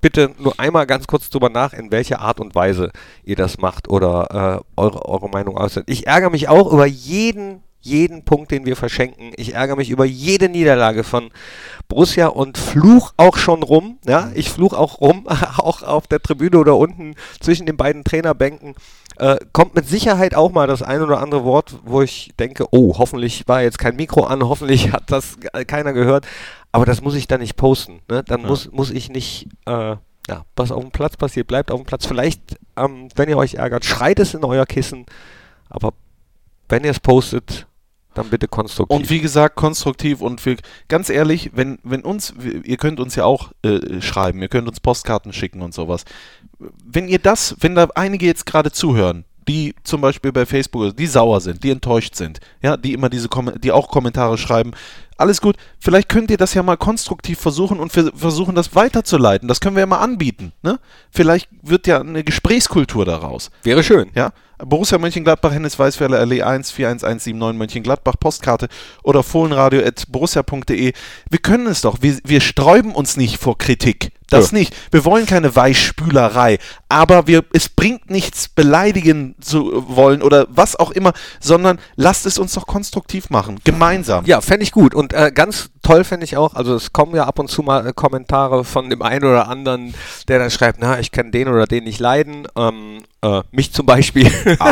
[0.00, 2.90] bitte nur einmal ganz kurz drüber nach, in welcher Art und Weise
[3.24, 5.88] ihr das macht oder äh, eure, eure Meinung äußert.
[5.88, 9.32] Ich ärgere mich auch über jeden, jeden Punkt, den wir verschenken.
[9.36, 11.30] Ich ärgere mich über jede Niederlage von
[11.88, 13.98] Borussia und fluch auch schon rum.
[14.06, 15.26] Ja, ich fluch auch rum,
[15.56, 18.74] auch auf der Tribüne oder unten zwischen den beiden Trainerbänken.
[19.16, 22.96] Äh, kommt mit Sicherheit auch mal das ein oder andere Wort, wo ich denke, oh,
[22.98, 26.26] hoffentlich war jetzt kein Mikro an, hoffentlich hat das keiner gehört.
[26.72, 28.00] Aber das muss ich dann nicht posten.
[28.08, 28.22] Ne?
[28.22, 28.46] Dann Ja.
[28.46, 29.96] muss, muss ich nicht, äh,
[30.28, 32.06] ja, was auf dem Platz passiert, bleibt auf dem Platz.
[32.06, 32.40] Vielleicht,
[32.76, 35.04] ähm, wenn ihr euch ärgert, schreit es in euer Kissen.
[35.68, 35.92] Aber
[36.68, 37.66] wenn ihr es postet,
[38.14, 38.96] dann bitte konstruktiv.
[38.96, 40.56] Und wie gesagt, konstruktiv und wir,
[40.88, 42.34] ganz ehrlich, wenn, wenn uns,
[42.64, 46.04] ihr könnt uns ja auch äh, schreiben, ihr könnt uns Postkarten schicken und sowas.
[46.58, 51.06] Wenn ihr das, wenn da einige jetzt gerade zuhören, die zum Beispiel bei Facebook, die
[51.06, 54.72] sauer sind, die enttäuscht sind, ja, die immer diese, Kom die auch Kommentare schreiben,
[55.16, 59.48] alles gut, vielleicht könnt ihr das ja mal konstruktiv versuchen und wir versuchen das weiterzuleiten.
[59.48, 60.78] Das können wir ja mal anbieten, ne?
[61.10, 63.50] Vielleicht wird ja eine Gesprächskultur daraus.
[63.62, 64.10] Wäre schön.
[64.14, 64.32] Ja,
[64.64, 68.68] Borussia Mönchengladbach, Hennes Weißweiler, Allee 1, 41179 Mönchengladbach, Postkarte
[69.02, 70.92] oder fohlenradio.borussia.de.
[71.28, 71.98] Wir können es doch.
[72.00, 74.12] Wir, wir sträuben uns nicht vor Kritik.
[74.30, 74.58] Das Ja.
[74.58, 74.74] nicht.
[74.90, 76.58] Wir wollen keine Weichspülerei.
[76.88, 82.38] Aber wir, es bringt nichts, beleidigen zu wollen oder was auch immer, sondern lasst es
[82.38, 83.58] uns doch konstruktiv machen.
[83.64, 84.24] Gemeinsam.
[84.24, 84.94] Ja, fände ich gut.
[84.94, 87.86] Und äh, ganz toll fände ich auch, also es kommen ja ab und zu mal
[87.86, 89.94] äh, Kommentare von dem einen oder anderen,
[90.28, 92.46] der dann schreibt, na, ich kann den oder den nicht leiden.
[92.56, 94.30] Ähm, äh, mich zum Beispiel.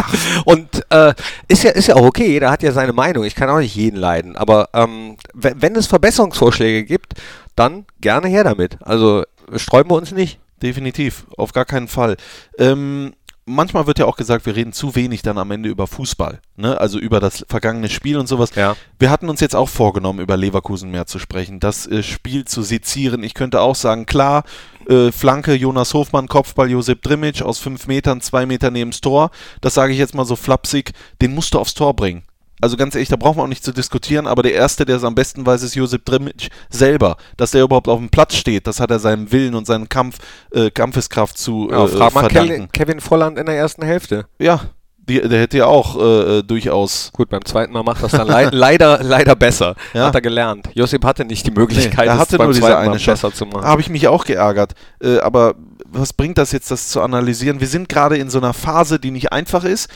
[0.44, 1.14] und äh,
[1.48, 3.24] ist ja ist ja auch okay, jeder hat ja seine Meinung.
[3.24, 4.36] Ich kann auch nicht jeden leiden.
[4.36, 7.14] Aber ähm, wenn, wenn es Verbesserungsvorschläge gibt,
[7.56, 8.78] dann gerne her damit.
[8.82, 9.24] Also
[9.56, 10.38] sträuben wir uns nicht.
[10.62, 12.16] Definitiv, auf gar keinen Fall.
[12.58, 13.12] Ähm,
[13.48, 16.80] manchmal wird ja auch gesagt, wir reden zu wenig dann am Ende über Fußball, ne?
[16.80, 18.54] also über das vergangene Spiel und sowas.
[18.54, 18.76] Ja.
[18.98, 22.62] Wir hatten uns jetzt auch vorgenommen, über Leverkusen mehr zu sprechen, das äh, Spiel zu
[22.62, 23.22] sezieren.
[23.22, 24.44] Ich könnte auch sagen, klar,
[24.88, 29.30] äh, Flanke Jonas Hofmann, Kopfball Josep Drimic aus fünf Metern, zwei Meter neben das Tor.
[29.60, 32.22] Das sage ich jetzt mal so flapsig, den musst du aufs Tor bringen.
[32.60, 35.04] Also ganz ehrlich, da brauchen wir auch nicht zu diskutieren, aber der Erste, der es
[35.04, 37.16] am besten weiß, ist Josep Drimic selber.
[37.36, 40.18] Dass der überhaupt auf dem Platz steht, das hat er seinem Willen und seinem Kampf,
[40.52, 42.68] äh, Kampfeskraft zu Ja, äh, frag mal verdanken.
[42.72, 44.26] Kevin, Volland in der ersten Hälfte.
[44.38, 44.60] Ja,
[45.08, 48.28] die, der hätte ja auch äh, äh, durchaus Gut, beim zweiten Mal macht das dann
[48.28, 49.74] lei leider, leider besser.
[49.94, 50.06] Ja.
[50.06, 50.68] Hat er gelernt.
[50.74, 53.26] Josip hatte nicht die Möglichkeit, er es hatte beim nur diese zweiten eine Mal Chance.
[53.28, 53.64] besser zu machen.
[53.64, 54.74] Habe ich mich auch geärgert.
[55.02, 55.54] Äh, aber
[55.86, 57.60] was bringt das jetzt, das zu analysieren?
[57.60, 59.88] Wir sind gerade in so einer Phase, die nicht einfach ist,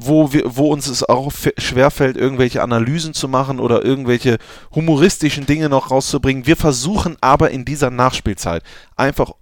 [0.00, 4.38] wo, wir, wo uns es auch schwerfällt, irgendwelche Analysen zu machen oder irgendwelche
[4.72, 6.46] humoristischen Dinge noch rauszubringen.
[6.46, 8.62] Wir versuchen aber in dieser Nachspielzeit
[8.94, 9.32] einfach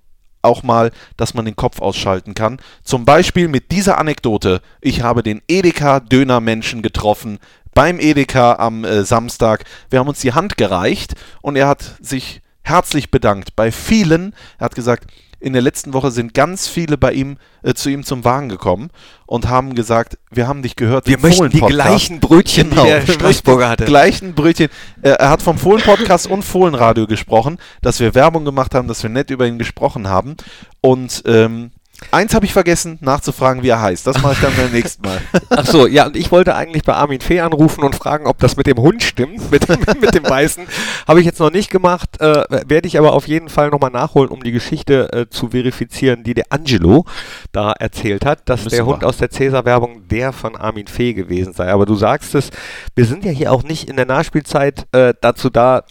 [0.41, 2.59] auch mal, dass man den Kopf ausschalten kann.
[2.83, 4.63] Zum Beispiel mit dieser Anekdote.
[4.81, 7.39] Ich habe den Edeka-Dönermenschen getroffen
[7.75, 9.65] beim Edeka am äh, Samstag.
[9.91, 14.35] Wir haben uns die Hand gereicht und er hat sich herzlich bedankt bei vielen.
[14.59, 18.05] Er hat gesagt, in der letzten Woche sind ganz viele bei ihm äh, zu ihm
[18.05, 18.91] zum Wagen gekommen
[19.27, 21.07] und haben gesagt, wir haben dich gehört.
[21.07, 23.85] Wir möchten die Fohlen-Podcast." gleichen Brötchen, Genau, die der Straßburger hatte.
[23.85, 24.69] Gleichen Brötchen.
[25.03, 29.31] Er hat vom Fohlen-Podcast und Fohlenradio gesprochen, dass wir Werbung gemacht haben, dass wir nett
[29.31, 30.37] über ihn gesprochen haben.
[30.81, 31.71] Und ähm,
[32.11, 34.07] eins habe ich vergessen, nachzufragen, wie er heißt.
[34.07, 35.19] Das mache ich dann beim nächsten Mal.
[35.51, 38.57] Ach so, ja, und ich wollte eigentlich bei Armin Fee anrufen und fragen, ob das
[38.57, 40.67] mit dem Hund stimmt, mit, dem- mit dem Weißen.
[41.09, 44.31] Habe ich jetzt noch nicht gemacht, äh, werde ich aber auf jeden Fall nochmal nachholen,
[44.31, 47.05] um die Geschichte äh, zu verifizieren, die der Angelo
[47.53, 48.93] da erzählt hat, dass Müssen der wir.
[48.93, 51.71] Hund aus der Cäsar-Werbung der von Armin Fee gewesen sei.
[51.73, 52.51] Aber du sagst es,
[52.95, 55.83] wir sind ja hier auch nicht in der Nachspielzeit äh, dazu da,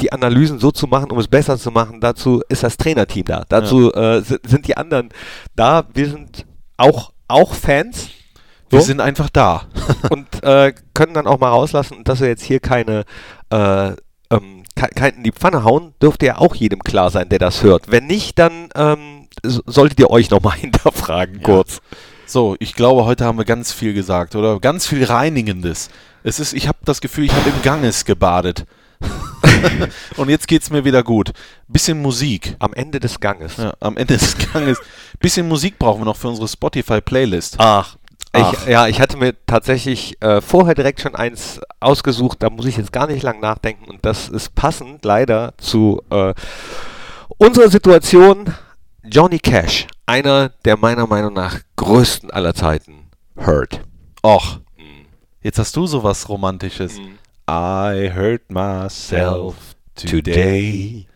[0.00, 2.00] die Analysen so zu machen, um es besser zu machen.
[2.00, 3.44] Dazu ist das Trainerteam da.
[3.48, 5.08] Dazu äh, si- sind die anderen
[5.56, 5.84] da.
[5.94, 8.08] Wir sind auch, auch Fans
[8.70, 8.86] Wir So?
[8.86, 9.66] sind einfach da.
[10.10, 13.04] und äh, können dann auch mal rauslassen, dass wir jetzt hier keine
[13.50, 13.92] äh,
[14.30, 14.64] ähm,
[15.16, 17.90] in die Pfanne hauen, dürfte ja auch jedem klar sein, der das hört.
[17.90, 21.80] Wenn nicht, dann ähm, solltet ihr euch nochmal hinterfragen, kurz.
[22.26, 24.60] So, ich glaube, heute haben wir ganz viel gesagt, oder?
[24.60, 25.88] Ganz viel Reinigendes.
[26.22, 28.66] Es ist, ich habe das Gefühl, ich habe im Ganges gebadet.
[30.16, 31.32] und jetzt geht's mir wieder gut.
[31.68, 32.56] Bisschen Musik.
[32.58, 33.56] Am Ende des Ganges.
[33.56, 34.78] Ja, am Ende des Ganges.
[35.18, 37.56] Bisschen Musik brauchen wir noch für unsere Spotify-Playlist.
[37.58, 37.96] Ach.
[38.32, 38.52] Ach.
[38.52, 42.76] Ich, ja, ich hatte mir tatsächlich äh, vorher direkt schon eins ausgesucht, da muss ich
[42.76, 46.34] jetzt gar nicht lang nachdenken und das ist passend leider zu äh,
[47.38, 48.54] unserer Situation.
[49.02, 53.08] Johnny Cash, einer der meiner Meinung nach größten aller Zeiten.
[53.36, 53.80] Hurt.
[54.22, 54.58] Och,
[55.40, 56.98] jetzt hast du sowas Romantisches.
[57.48, 59.54] I hurt myself
[59.94, 61.06] today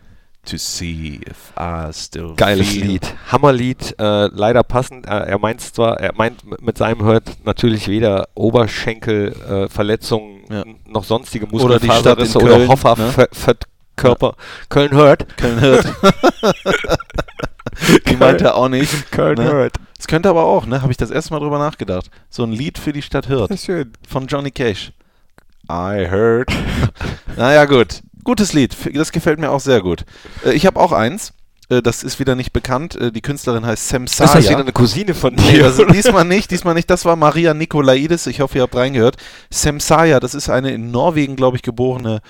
[0.45, 2.85] to see if I still Geiles feel.
[2.87, 3.05] Lied.
[3.31, 5.05] Hammerlied, äh, leider passend.
[5.05, 10.63] Äh, er meint zwar, er meint mit seinem Hurt natürlich weder Oberschenkelverletzungen äh, Ja.
[10.87, 13.11] noch sonstige Oder die Stadt in Muskelfaserrisse Köln, oder Hoffer ne?
[13.11, 14.35] Ver- Verkörper.
[14.69, 15.37] Köln hört.
[15.37, 15.85] Köln hört.
[18.07, 19.11] Die meinte auch nicht.
[19.11, 19.43] Köln ne?
[19.45, 19.75] hört.
[19.99, 20.81] Es könnte aber auch, ne?
[20.81, 22.09] Habe ich das erste Mal drüber nachgedacht.
[22.29, 23.57] So ein Lied für die Stadt Hürth.
[23.59, 23.91] Schön.
[24.07, 24.91] von Johnny Cash.
[25.69, 26.49] I heard.
[27.37, 28.01] naja, gut.
[28.23, 28.75] Gutes Lied.
[28.93, 30.05] Das gefällt mir auch sehr gut.
[30.45, 31.33] Äh, Ich habe auch eins.
[31.69, 32.95] Äh, Das ist wieder nicht bekannt.
[32.95, 34.49] Äh, Die Künstlerin heißt Sam Ist das Saya.
[34.49, 35.63] wieder eine Cousine von Nee, dir?
[35.63, 36.89] das ist diesmal nicht, diesmal nicht.
[36.89, 38.27] Das war Maria Nikolaidis.
[38.27, 39.17] Ich hoffe, ihr habt reingehört.
[39.49, 42.21] Sam Saya, das ist eine in Norwegen, glaube ich, geborene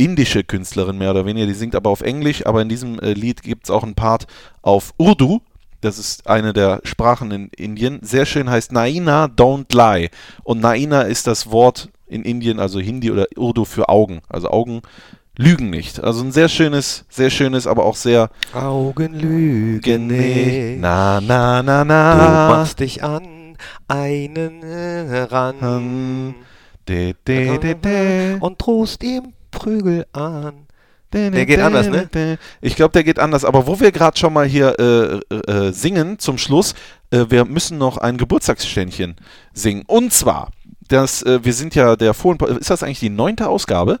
[0.00, 1.46] indische Künstlerin, mehr oder weniger.
[1.46, 4.26] Die singt aber auf Englisch, aber in diesem Lied gibt es auch einen Part
[4.62, 5.40] auf Urdu.
[5.80, 7.98] Das ist eine der Sprachen in Indien.
[8.02, 10.08] Sehr schön heißt Naina Don't Lie.
[10.44, 14.20] Und Naina ist das Wort in Indien, also Hindi oder Urdu für Augen.
[14.28, 14.82] Also Augen
[15.36, 16.02] lügen nicht.
[16.02, 20.80] Also ein sehr schönes, sehr schönes, aber auch sehr Augen lügen nicht.
[20.80, 22.48] Na, na, na, Du na.
[22.48, 23.56] machst dich an
[23.86, 26.34] einen heran Hm.
[26.88, 28.36] De, de, de, de.
[28.40, 30.68] und drohst ihm Prügel an.
[31.12, 32.38] Der geht anders, ne?
[32.60, 33.44] Ich glaube, der geht anders.
[33.44, 36.74] Aber wo wir gerade schon mal hier äh, äh, singen zum Schluss,
[37.10, 39.16] äh, wir müssen noch ein Geburtstagsständchen
[39.54, 39.84] singen.
[39.86, 40.50] Und zwar,
[40.88, 42.38] das, äh, wir sind ja der Fohlen.
[42.58, 44.00] Ist das eigentlich die neunte Ausgabe?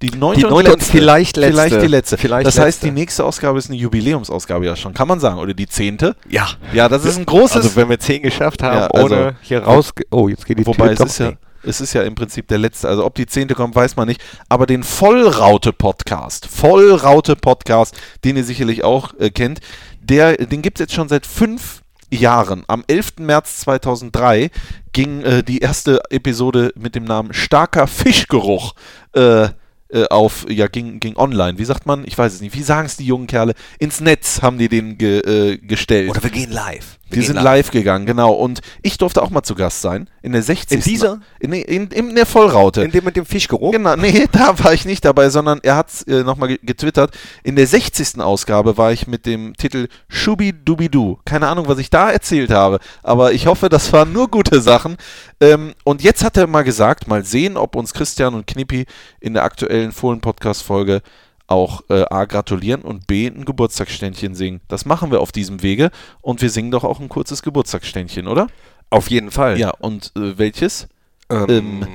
[0.00, 1.52] Die neunte, Die neunte und vielleicht letzte.
[1.52, 2.18] Vielleicht die letzte.
[2.18, 2.86] Vielleicht das heißt, letzte.
[2.86, 5.40] die nächste Ausgabe ist eine Jubiläumsausgabe ja schon, kann man sagen.
[5.40, 6.14] Oder die zehnte?
[6.28, 6.46] Ja.
[6.72, 7.56] Ja, das ist ein großes.
[7.56, 9.92] Also wenn wir 10 geschafft haben, Ja, also- ohne hier raus...
[10.10, 11.32] Oh, jetzt geht die Wobei Tür es doch ist, ja,
[11.64, 12.88] es ist ja im Prinzip der letzte.
[12.88, 14.22] Also ob die zehnte kommt, weiß man nicht.
[14.48, 19.58] Aber den Vollraute-Podcast, Vollraute-Podcast, den ihr sicherlich auch äh, kennt,
[20.00, 22.64] der, den gibt es jetzt schon seit fünf Jahren.
[22.68, 23.14] Am 11.
[23.18, 24.50] März 2003
[24.92, 28.74] ging äh, die erste Episode mit dem Namen Starker Fischgeruch
[29.14, 29.48] äh,
[29.90, 31.58] äh, auf, ja, ging, ging online.
[31.58, 32.04] Wie sagt man?
[32.06, 32.54] Ich weiß es nicht.
[32.54, 33.54] Wie sagen es die jungen Kerle?
[33.78, 36.10] Ins Netz haben die den ge, äh, gestellt.
[36.10, 36.97] Oder wir gehen live.
[37.10, 38.32] Wir sind live gegegangen, genau.
[38.32, 40.08] Und ich durfte auch mal zu Gast sein.
[40.22, 40.76] In der 60.
[40.78, 41.20] In dieser?
[41.40, 42.82] In, in, in der Vollraute.
[42.82, 43.72] In dem mit dem Fischgeruch?
[43.72, 47.16] Genau, nee, da war ich nicht dabei, sondern er hat äh, nochmal ge- getwittert.
[47.42, 48.20] In der 60.
[48.20, 51.18] Ausgabe war ich mit dem Titel Schubi-Dubi-Du.
[51.24, 54.96] Keine Ahnung, was ich da erzählt habe, aber ich hoffe, das waren nur gute Sachen.
[55.40, 58.84] Ähm, und jetzt hat er mal gesagt, mal sehen, ob uns Christian und Knippi
[59.20, 61.02] in der aktuellen Fohlen-Podcast-Folge
[61.48, 64.60] auch äh, A gratulieren und B ein Geburtstagsständchen singen.
[64.68, 65.90] Das machen wir auf diesem Wege
[66.20, 68.46] und wir singen doch auch ein kurzes Geburtstagsständchen, oder?
[68.90, 69.58] Auf jeden Fall.
[69.58, 70.88] Ja, und äh, welches?
[71.30, 71.86] Ähm, Ähm,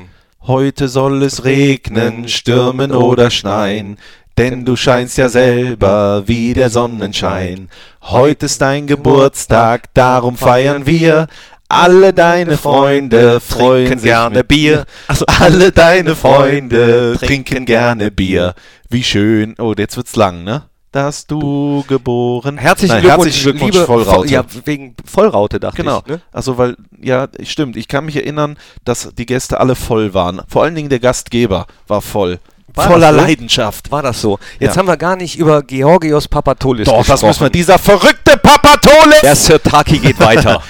[0.45, 3.97] Heute soll es regnen, stürmen oder schneien,
[4.37, 7.69] denn du scheinst ja selber wie der Sonnenschein.
[8.01, 11.27] Heute ist dein Geburtstag, darum feiern wir.
[11.73, 14.85] Alle deine Freunde Trinken gerne Bier.
[15.07, 18.53] Also alle deine Freunde trinken gerne Bier.
[18.89, 19.55] Wie schön.
[19.57, 20.63] Oh, jetzt wird's lang, ne?
[20.91, 22.59] Dass du geboren.
[22.59, 24.15] herzlichen Nein, Glückwunsch, herzlichen Glückwunsch, liebe Vollraute.
[24.15, 26.01] Voll- Ja, wegen Vollraute dachte Genau.
[26.05, 26.11] ich.
[26.11, 26.21] Ne?
[26.31, 27.75] Also, weil, ja, stimmt.
[27.77, 30.41] Ich kann mich erinnern, dass die Gäste alle voll waren.
[30.47, 32.37] Vor allen Dingen der Gastgeber war voll.
[32.75, 33.17] War voller so?
[33.17, 33.91] Leidenschaft.
[33.91, 34.39] War das so?
[34.59, 34.79] Jetzt ja.
[34.79, 37.11] haben wir gar nicht über Georgios Papatolis Doch, gesprochen.
[37.11, 37.49] das müssen wir.
[37.49, 39.21] Dieser verrückte Papatolis!
[39.21, 40.61] Der Sirtaki geht weiter.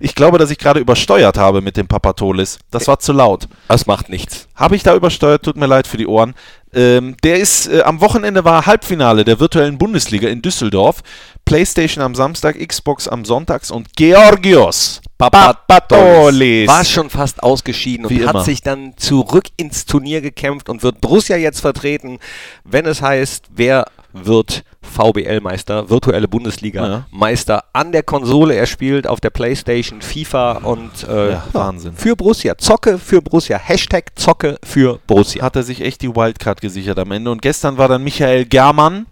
[0.00, 2.58] ich glaube, dass ich gerade übersteuert habe mit dem Papatolis.
[2.70, 3.48] Das war zu laut.
[3.68, 4.48] Das macht nichts.
[4.54, 5.44] Habe ich da übersteuert?
[5.44, 6.34] Tut mir leid für die Ohren.
[6.74, 11.02] Ähm, der ist, äh, am Wochenende war Halbfinale der virtuellen Bundesliga in Düsseldorf.
[11.44, 16.68] Playstation am Samstag, Xbox am Sonntags und Georgios Papatolis.
[16.68, 18.44] War schon fast ausgeschieden und Wie hat immer.
[18.44, 22.18] sich dann zurück ins Turnier gekämpft und wird Borussia jetzt vertreten,
[22.64, 28.54] wenn es heißt, wer wird VBL-Meister, virtuelle Bundesliga-Meister an der Konsole.
[28.54, 31.94] Er spielt auf der Playstation, FIFA und äh, Ja, Wahnsinn.
[31.96, 32.56] für Borussia.
[32.58, 33.58] Zocke für Borussia.
[33.58, 35.42] Hashtag Zocke für Borussia.
[35.42, 37.30] hat er sich echt die Wildcard gesichert am Ende.
[37.30, 39.06] Und gestern war dann Michael Germann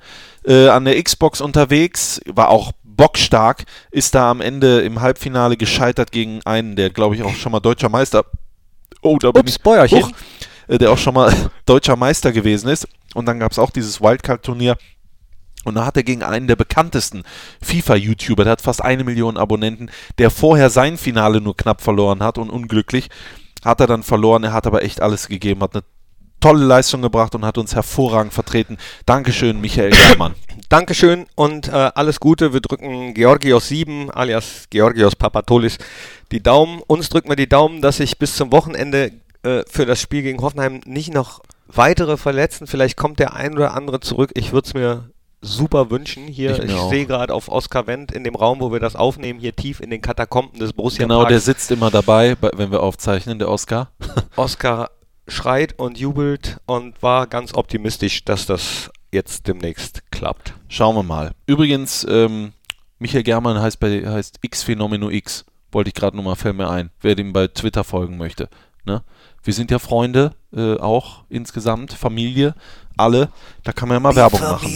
[0.44, 6.12] äh, an der Xbox unterwegs, war auch bockstark, ist da am Ende im Halbfinale gescheitert
[6.12, 8.24] gegen einen, der glaube ich auch schon mal deutscher Meister.
[9.02, 9.62] Oh, da bin Ups, ich.
[9.62, 10.02] Bäuerchen.
[10.02, 10.12] Huch,
[10.68, 11.32] äh, der auch schon mal
[11.66, 12.86] deutscher Meister gewesen ist.
[13.14, 14.76] Und dann gab es auch dieses Wildcard-Turnier.
[15.64, 17.22] Und da hat er gegen einen der bekanntesten
[17.62, 22.36] FIFA-YouTuber, der hat fast eine Million Abonnenten, der vorher sein Finale nur knapp verloren hat
[22.38, 23.10] und unglücklich,
[23.64, 24.42] hat er dann verloren.
[24.42, 25.84] Er hat aber echt alles gegeben, hat eine
[26.42, 28.76] tolle Leistung gebracht und hat uns hervorragend vertreten.
[29.06, 30.34] Dankeschön, Michael Germann.
[30.68, 32.52] Dankeschön und äh, alles Gute.
[32.52, 35.78] Wir drücken Georgios 7 alias Georgios Papatolis
[36.32, 36.80] die Daumen.
[36.86, 39.12] Uns drücken wir die Daumen, dass sich bis zum Wochenende
[39.42, 42.66] äh, für das Spiel gegen Hoffenheim nicht noch weitere verletzen.
[42.66, 44.30] Vielleicht kommt der ein oder andere zurück.
[44.34, 46.26] Ich würde es mir super wünschen.
[46.28, 49.40] Hier, Ich ich, sehe gerade auf Oskar Wendt in dem Raum, wo wir das aufnehmen,
[49.40, 51.44] hier tief in den Katakomben des Borussia Genau, der Parks.
[51.46, 53.90] sitzt immer dabei, bei- wenn wir aufzeichnen, der Oscar.
[54.36, 54.90] Oskar
[55.32, 60.54] schreit und jubelt und war ganz optimistisch, dass das jetzt demnächst klappt.
[60.68, 61.32] Schauen wir mal.
[61.46, 62.52] Übrigens, ähm,
[62.98, 65.44] Michael Germann heißt, bei, heißt X Phenomeno X.
[65.70, 68.48] Wollte ich gerade nochmal, fällt mir ein, wer dem bei Twitter folgen möchte.
[68.84, 69.02] Ne?
[69.42, 72.54] Wir sind ja Freunde, äh, auch insgesamt, Familie,
[72.96, 73.30] alle.
[73.64, 74.68] Da kann man ja mal Werbung machen.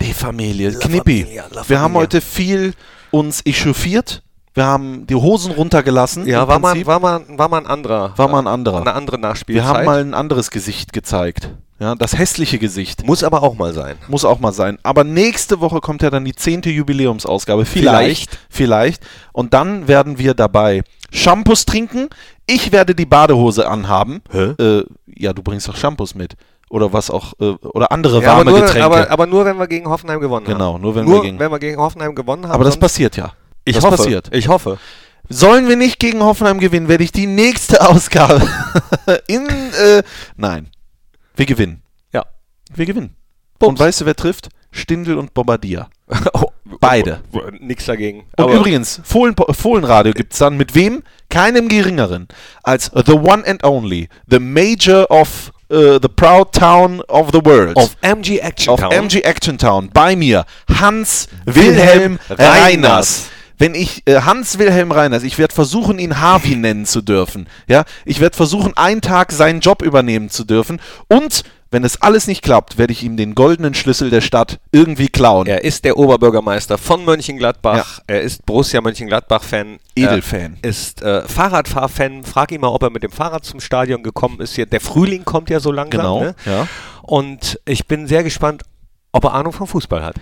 [0.00, 0.72] Die Familie.
[0.78, 1.22] Knippi.
[1.22, 2.00] Familia, la Wir haben Familia.
[2.00, 2.74] heute viel
[3.10, 4.22] uns echauffiert.
[4.58, 6.26] Wir haben die Hosen runtergelassen.
[6.26, 8.12] Ja, war mal, war, mal, war mal ein anderer.
[8.16, 8.80] War mal ein anderer.
[8.80, 9.64] Eine andere Nachspielzeit.
[9.64, 11.50] Wir haben mal ein anderes Gesicht gezeigt.
[11.78, 13.06] Ja, das hässliche Gesicht.
[13.06, 13.94] Muss aber auch mal sein.
[14.08, 14.76] Muss auch mal sein.
[14.82, 17.66] Aber nächste Woche kommt ja dann die zehnte Jubiläumsausgabe.
[17.66, 18.36] Vielleicht.
[18.50, 19.06] Vielleicht.
[19.32, 20.82] Und dann werden wir dabei
[21.12, 22.08] Shampoos trinken.
[22.46, 24.22] Ich werde die Badehose anhaben.
[24.32, 24.54] Hä?
[24.60, 26.34] Äh, ja, du bringst doch Shampoos mit.
[26.68, 27.32] Oder was auch.
[27.40, 28.84] Äh, oder andere Ja, aber, warme nur, Getränke.
[28.84, 30.52] aber, aber nur, wenn wir gegen Hoffenheim gewonnen haben.
[30.54, 32.54] Genau, nur wenn nur, wir gegen- wenn wir gegen Hoffenheim gewonnen haben.
[32.54, 33.30] Aber das passiert ja.
[33.68, 33.96] Ich das hoffe.
[33.96, 34.28] passiert.
[34.34, 34.78] Ich hoffe.
[35.28, 38.48] Sollen wir nicht gegen Hoffenheim gewinnen, werde ich die nächste Ausgabe
[39.26, 39.46] in.
[39.46, 40.02] Äh,
[40.36, 40.68] nein.
[41.36, 41.82] Wir gewinnen.
[42.12, 42.24] Ja.
[42.74, 43.14] Wir gewinnen.
[43.58, 43.70] Bums.
[43.70, 44.48] Und weißt du, wer trifft?
[44.70, 45.88] Stindl und Bombardier.
[46.80, 47.20] Beide.
[47.60, 48.20] Nix dagegen.
[48.36, 51.02] Und Aber übrigens, Fohlen, Fohlenradio gibt es dann mit wem?
[51.30, 52.28] Keinem geringeren
[52.62, 57.76] als the one and only, the Major of uh, the proud town of the world.
[57.76, 58.92] auf MG Action Auf Town.
[58.92, 59.90] MG Action Town.
[59.92, 60.44] Bei mir
[60.80, 63.26] Hans Wilhelm Reiners.
[63.58, 67.48] Wenn ich äh, Hans Wilhelm Reiners, ich werde versuchen, ihn Harvey nennen zu dürfen.
[67.66, 70.80] Ja, ich werde versuchen, einen Tag seinen Job übernehmen zu dürfen.
[71.08, 75.08] Und wenn es alles nicht klappt, werde ich ihm den goldenen Schlüssel der Stadt irgendwie
[75.08, 75.46] klauen.
[75.46, 78.00] Er ist der Oberbürgermeister von Mönchengladbach.
[78.06, 79.78] Er ist Borussia Mönchengladbach-Fan.
[79.94, 80.56] Edelfan.
[80.62, 82.24] Er ist äh, Fahrradfahr-Fan.
[82.24, 84.56] Frag ihn mal, ob er mit dem Fahrrad zum Stadion gekommen ist.
[84.56, 86.00] Der Frühling kommt ja so langsam.
[86.00, 86.20] Genau.
[86.20, 86.34] Ne?
[86.46, 86.66] Ja.
[87.02, 88.62] Und ich bin sehr gespannt,
[89.12, 90.14] ob er Ahnung vom Fußball hat.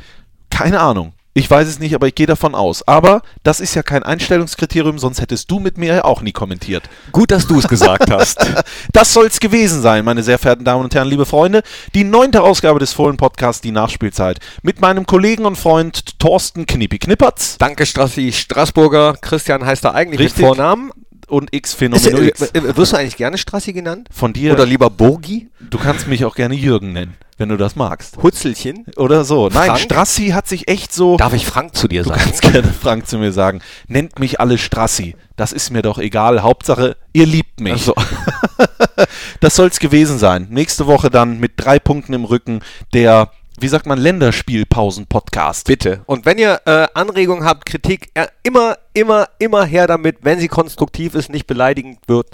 [0.51, 1.12] Keine Ahnung.
[1.37, 2.89] Ich weiß es nicht, aber ich gehe davon aus.
[2.89, 6.84] Aber das ist ja kein Einstellungskriterium, sonst hättest du mit mir auch nie kommentiert.
[7.12, 8.39] Gut, dass du es gesagt hast.
[8.93, 11.62] Das soll's gewesen sein, meine sehr verehrten Damen und Herren, liebe Freunde.
[11.95, 14.39] Die neunte Ausgabe des Fohlen Podcasts, die Nachspielzeit.
[14.62, 19.18] Mit meinem Kollegen und Freund Thorsten Knippi Knippertz Danke, Strassi Straßburger.
[19.20, 20.39] Christian heißt er eigentlich Richtig.
[20.39, 20.91] mit Vornamen.
[21.28, 22.41] und X Ist, Phänomeno äh, X.
[22.53, 24.09] äh, wirst du eigentlich gerne Strassi genannt?
[24.11, 24.55] Von dir.
[24.55, 25.51] Oder lieber Burgi?
[25.61, 28.16] du kannst mich auch gerne Jürgen nennen, wenn du das magst.
[28.22, 28.87] Hutzelchen?
[28.97, 29.49] Oder so.
[29.49, 29.78] Nein, Frank?
[29.80, 31.16] Strassi hat sich echt so.
[31.16, 32.20] Darf ich Frank zu dir Du sagen?
[32.22, 33.61] kannst gerne Frank zu mir sagen.
[33.89, 35.16] Nennt mich alle Strassi.
[35.37, 36.43] Das ist mir doch egal.
[36.43, 37.82] Hauptsache, ihr liebt mich.
[37.84, 37.95] So.
[39.41, 40.47] Das soll's gewesen sein.
[40.51, 42.61] Nächste Woche dann mit drei Punkten im Rücken
[42.95, 43.30] der,
[43.61, 43.99] wie sagt man,
[44.70, 45.66] Länderspielpausen-Podcast.
[45.66, 46.01] Bitte.
[46.07, 50.49] Und wenn ihr äh, Anregungen habt, Kritik, äh, immer, immer, immer her damit, wenn sie
[50.49, 52.28] konstruktiv ist, nicht beleidigend wird.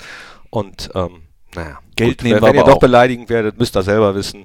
[0.50, 1.22] Und ähm,
[1.54, 2.80] naja, Geld gut, nehmen wenn, wir wenn ihr doch auch.
[2.80, 4.44] beleidigend werdet, müsst ihr selber wissen.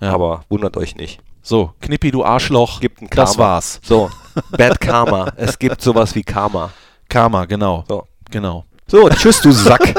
[0.00, 0.12] Ja.
[0.12, 1.20] Aber wundert euch nicht.
[1.42, 2.80] So, Knippi, du Arschloch.
[2.80, 3.26] Gibt ein Karma.
[3.26, 3.80] Das war's.
[3.82, 4.10] So,
[4.56, 5.32] Bad Karma.
[5.36, 6.70] es gibt sowas wie Karma.
[7.08, 7.84] Karma, genau.
[7.88, 8.64] So, Genau.
[8.86, 9.94] so tschüss, du Sack.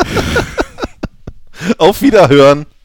[1.77, 2.65] Auf Wiederhören.